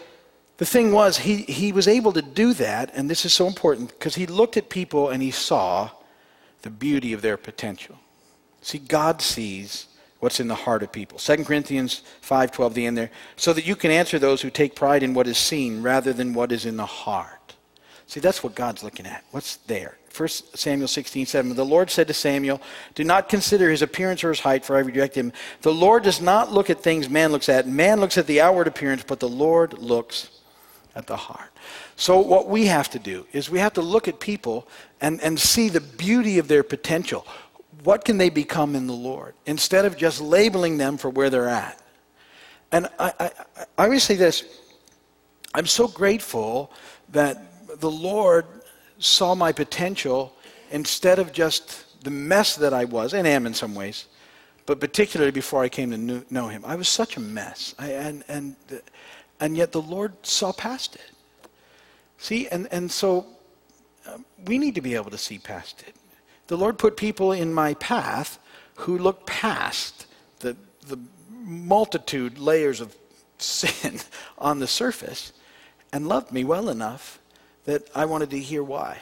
the 0.57 0.65
thing 0.65 0.91
was, 0.91 1.19
he, 1.19 1.43
he 1.43 1.71
was 1.71 1.87
able 1.87 2.13
to 2.13 2.23
do 2.23 2.55
that, 2.55 2.89
and 2.95 3.07
this 3.07 3.23
is 3.23 3.33
so 3.33 3.45
important 3.45 3.89
because 3.89 4.15
he 4.15 4.25
looked 4.25 4.57
at 4.57 4.67
people 4.67 5.09
and 5.09 5.21
he 5.21 5.29
saw 5.29 5.91
the 6.63 6.71
beauty 6.71 7.13
of 7.13 7.21
their 7.21 7.37
potential. 7.37 7.99
See, 8.63 8.79
God 8.79 9.21
sees 9.21 9.85
what's 10.19 10.39
in 10.39 10.47
the 10.47 10.55
heart 10.55 10.83
of 10.83 10.91
people. 10.91 11.19
2 11.19 11.45
Corinthians 11.45 12.01
5:12 12.21 12.73
the 12.73 12.85
end 12.85 12.97
there 12.97 13.11
so 13.35 13.53
that 13.53 13.65
you 13.65 13.75
can 13.75 13.91
answer 13.91 14.17
those 14.19 14.41
who 14.41 14.49
take 14.49 14.75
pride 14.75 15.03
in 15.03 15.13
what 15.13 15.27
is 15.27 15.37
seen 15.37 15.81
rather 15.81 16.13
than 16.13 16.33
what 16.33 16.51
is 16.51 16.65
in 16.65 16.77
the 16.77 16.85
heart. 16.85 17.55
See, 18.07 18.21
that's 18.21 18.41
what 18.41 18.55
God's 18.55 18.83
looking 18.83 19.05
at. 19.05 19.23
What's 19.31 19.57
there? 19.67 19.97
1 20.15 20.29
Samuel 20.55 20.87
16, 20.87 21.25
7. 21.25 21.55
The 21.55 21.65
Lord 21.65 21.91
said 21.91 22.07
to 22.07 22.13
Samuel, 22.13 22.61
Do 22.95 23.03
not 23.03 23.29
consider 23.29 23.69
his 23.69 23.81
appearance 23.81 24.23
or 24.23 24.29
his 24.29 24.39
height, 24.39 24.65
for 24.65 24.75
I 24.75 24.79
reject 24.79 25.13
him. 25.13 25.33
The 25.61 25.73
Lord 25.73 26.03
does 26.03 26.21
not 26.21 26.51
look 26.51 26.69
at 26.69 26.81
things 26.81 27.09
man 27.09 27.31
looks 27.31 27.49
at. 27.49 27.67
Man 27.67 27.99
looks 27.99 28.17
at 28.17 28.25
the 28.25 28.41
outward 28.41 28.67
appearance, 28.67 29.03
but 29.05 29.19
the 29.19 29.29
Lord 29.29 29.77
looks 29.77 30.29
at 30.95 31.05
the 31.05 31.15
heart. 31.15 31.51
So, 31.95 32.19
what 32.19 32.47
we 32.47 32.65
have 32.67 32.89
to 32.91 32.99
do 32.99 33.27
is 33.31 33.49
we 33.49 33.59
have 33.59 33.73
to 33.73 33.81
look 33.81 34.07
at 34.07 34.19
people 34.19 34.67
and, 35.01 35.21
and 35.21 35.39
see 35.39 35.69
the 35.69 35.81
beauty 35.81 36.39
of 36.39 36.47
their 36.47 36.63
potential 36.63 37.27
what 37.87 38.03
can 38.03 38.17
they 38.17 38.29
become 38.29 38.75
in 38.75 38.85
the 38.85 38.91
Lord 38.91 39.33
instead 39.45 39.85
of 39.85 39.95
just 39.95 40.19
labeling 40.19 40.75
them 40.75 40.97
for 40.97 41.09
where 41.09 41.29
they're 41.29 41.47
at. 41.47 41.81
And 42.69 42.89
I, 42.99 43.13
I, 43.17 43.31
I 43.77 43.85
always 43.85 44.03
say 44.03 44.15
this 44.15 44.43
I'm 45.53 45.65
so 45.65 45.87
grateful 45.87 46.69
that 47.13 47.79
the 47.79 47.89
Lord 47.89 48.45
saw 48.99 49.35
my 49.35 49.53
potential 49.53 50.35
instead 50.69 51.17
of 51.17 51.31
just 51.31 52.03
the 52.03 52.11
mess 52.11 52.57
that 52.57 52.73
I 52.73 52.83
was, 52.83 53.13
and 53.13 53.25
am 53.25 53.45
in 53.45 53.53
some 53.53 53.73
ways, 53.73 54.07
but 54.65 54.81
particularly 54.81 55.31
before 55.31 55.63
I 55.63 55.69
came 55.69 55.91
to 55.91 56.25
know 56.29 56.49
Him. 56.49 56.65
I 56.65 56.75
was 56.75 56.89
such 56.89 57.15
a 57.15 57.21
mess. 57.21 57.73
I, 57.79 57.91
and, 57.91 58.21
and, 58.27 58.57
and 59.39 59.55
yet 59.55 59.71
the 59.71 59.81
Lord 59.81 60.11
saw 60.23 60.51
past 60.51 60.95
it. 60.95 61.11
See, 62.17 62.49
and, 62.49 62.67
and 62.69 62.91
so 62.91 63.27
uh, 64.05 64.17
we 64.45 64.57
need 64.57 64.75
to 64.75 64.81
be 64.81 64.93
able 64.93 65.11
to 65.11 65.17
see 65.17 65.39
past 65.39 65.85
it 65.87 65.96
the 66.47 66.57
Lord 66.57 66.77
put 66.77 66.97
people 66.97 67.31
in 67.31 67.53
my 67.53 67.73
path 67.75 68.39
who 68.75 68.97
looked 68.97 69.25
past 69.25 70.05
the, 70.39 70.55
the 70.87 70.97
multitude 71.29 72.37
layers 72.37 72.81
of 72.81 72.95
sin 73.37 73.99
on 74.37 74.59
the 74.59 74.67
surface 74.67 75.33
and 75.91 76.07
loved 76.07 76.31
me 76.31 76.43
well 76.43 76.69
enough 76.69 77.19
that 77.65 77.89
I 77.93 78.05
wanted 78.05 78.29
to 78.31 78.39
hear 78.39 78.63
why. 78.63 78.99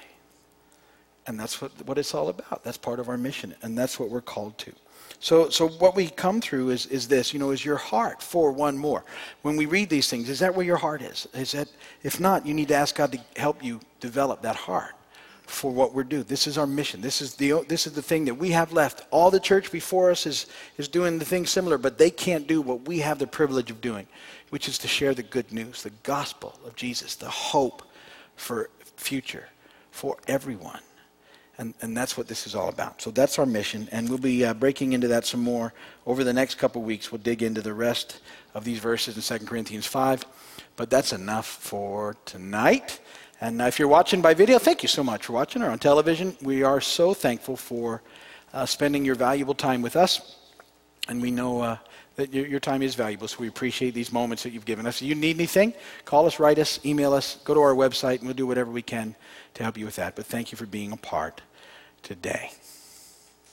And 1.28 1.40
that's 1.40 1.62
what, 1.62 1.72
what 1.86 1.98
it's 1.98 2.14
all 2.14 2.30
about. 2.30 2.64
That's 2.64 2.78
part 2.78 3.00
of 3.00 3.10
our 3.10 3.18
mission, 3.18 3.56
and 3.62 3.78
that's 3.78 4.00
what 4.00 4.10
we're 4.10 4.22
called 4.22 4.58
to. 4.60 4.74
So, 5.20 5.50
so 5.50 5.68
what 5.68 5.96
we 5.96 6.10
come 6.10 6.42
through 6.42 6.70
is, 6.70 6.86
is 6.88 7.08
this, 7.08 7.34
you 7.34 7.40
know, 7.40 7.52
is 7.52 7.64
your 7.64 7.78
heart 7.78 8.22
for 8.22 8.52
one 8.52 8.78
more. 8.78 9.04
When 9.42 9.56
we 9.56 9.66
read 9.66 9.90
these 9.90 10.08
things, 10.10 10.30
is 10.30 10.40
that 10.40 10.54
where 10.54 10.66
your 10.66 10.78
heart 10.78 11.02
is? 11.02 11.28
Is 11.34 11.54
that, 11.54 11.68
if 12.04 12.20
not, 12.20 12.46
you 12.46 12.54
need 12.54 12.68
to 12.68 12.76
ask 12.76 12.96
God 12.96 13.12
to 13.14 13.20
help 13.38 13.64
you 13.64 13.80
develop 14.00 14.42
that 14.44 14.56
heart 14.56 14.95
for 15.48 15.72
what 15.72 15.94
we're 15.94 16.04
doing. 16.04 16.24
This 16.24 16.48
is 16.48 16.58
our 16.58 16.68
mission. 16.68 17.02
This 17.02 17.22
is 17.22 17.36
the 17.36 17.64
this 17.68 17.88
is 17.88 17.94
the 17.94 18.02
thing 18.02 18.26
that 18.26 18.36
we 18.36 18.52
have 18.52 18.72
left. 18.74 19.06
All 19.12 19.32
the 19.32 19.40
church 19.40 19.72
before 19.72 20.12
us 20.12 20.26
is 20.26 20.48
is 20.78 20.88
doing 20.88 21.20
the 21.20 21.26
thing 21.26 21.46
similar, 21.46 21.78
but 21.78 21.98
they 21.98 22.10
can't 22.10 22.48
do 22.48 22.62
what 22.62 22.88
we 22.88 23.00
have 23.00 23.20
the 23.20 23.28
privilege 23.28 23.72
of 23.72 23.82
doing, 23.82 24.08
which 24.50 24.68
is 24.68 24.78
to 24.80 24.88
share 24.88 25.14
the 25.14 25.24
good 25.24 25.52
news, 25.52 25.84
the 25.84 25.92
gospel 26.04 26.60
of 26.66 26.76
Jesus, 26.76 27.16
the 27.16 27.30
hope 27.30 27.84
for 28.36 28.70
future 28.98 29.50
for 29.92 30.18
everyone. 30.28 30.82
And, 31.58 31.74
and 31.82 31.96
that's 31.96 32.18
what 32.18 32.28
this 32.28 32.46
is 32.46 32.54
all 32.54 32.68
about. 32.68 33.02
So 33.02 33.12
that's 33.12 33.40
our 33.40 33.46
mission, 33.46 33.88
and 33.94 34.10
we'll 34.10 34.18
be 34.18 34.44
uh, 34.44 34.54
breaking 34.54 34.92
into 34.92 35.08
that 35.08 35.26
some 35.26 35.40
more 35.40 35.74
over 36.06 36.26
the 36.26 36.34
next 36.34 36.56
couple 36.56 36.82
weeks. 36.82 37.14
We'll 37.14 37.22
dig 37.22 37.42
into 37.42 37.62
the 37.62 37.74
rest 37.74 38.20
of 38.54 38.66
these 38.66 38.80
verses 38.80 39.16
in 39.16 39.40
2 39.40 39.46
Corinthians 39.46 39.88
5. 39.88 40.26
But 40.76 40.90
that's 40.90 41.14
enough 41.14 41.46
for 41.46 42.18
tonight. 42.26 43.00
And 43.42 43.62
if 43.62 43.80
you're 43.80 43.88
watching 43.88 44.22
by 44.22 44.34
video, 44.34 44.60
thank 44.60 44.82
you 44.82 44.88
so 44.88 45.04
much 45.04 45.26
for 45.26 45.34
watching, 45.34 45.62
or 45.62 45.70
on 45.70 45.80
television. 45.80 46.38
We 46.42 46.64
are 46.64 46.80
so 46.80 47.14
thankful 47.14 47.58
for 47.58 48.02
uh, 48.54 48.66
spending 48.66 49.04
your 49.04 49.16
valuable 49.16 49.54
time 49.54 49.82
with 49.82 49.96
us. 49.96 50.38
And 51.10 51.22
we 51.22 51.32
know 51.32 51.62
uh, 51.62 51.78
that 52.16 52.34
your, 52.34 52.48
your, 52.48 52.60
time 52.60 52.82
is 52.82 52.96
valuable, 52.96 53.28
so 53.28 53.38
we 53.40 53.48
appreciate 53.48 53.94
these 53.94 54.12
moments 54.12 54.44
that 54.44 54.52
you've 54.52 54.66
given 54.66 54.88
us. 54.88 55.02
If 55.02 55.08
you 55.08 55.16
need 55.16 55.36
anything, 55.36 55.74
call 56.06 56.26
us, 56.26 56.40
write 56.40 56.58
us, 56.60 56.84
email 56.86 57.14
us, 57.14 57.38
go 57.44 57.54
to 57.54 57.60
our 57.60 57.76
website, 57.76 58.20
and 58.20 58.24
we'll 58.24 58.34
do 58.34 58.48
whatever 58.48 58.72
we 58.72 58.82
can 58.82 59.16
to 59.56 59.64
help 59.64 59.78
you 59.78 59.86
with 59.86 59.98
that. 59.98 60.16
But 60.16 60.26
thank 60.26 60.52
you 60.52 60.58
for 60.58 60.66
being 60.66 60.92
a 60.94 60.98
part 60.98 61.42
today. 62.02 62.52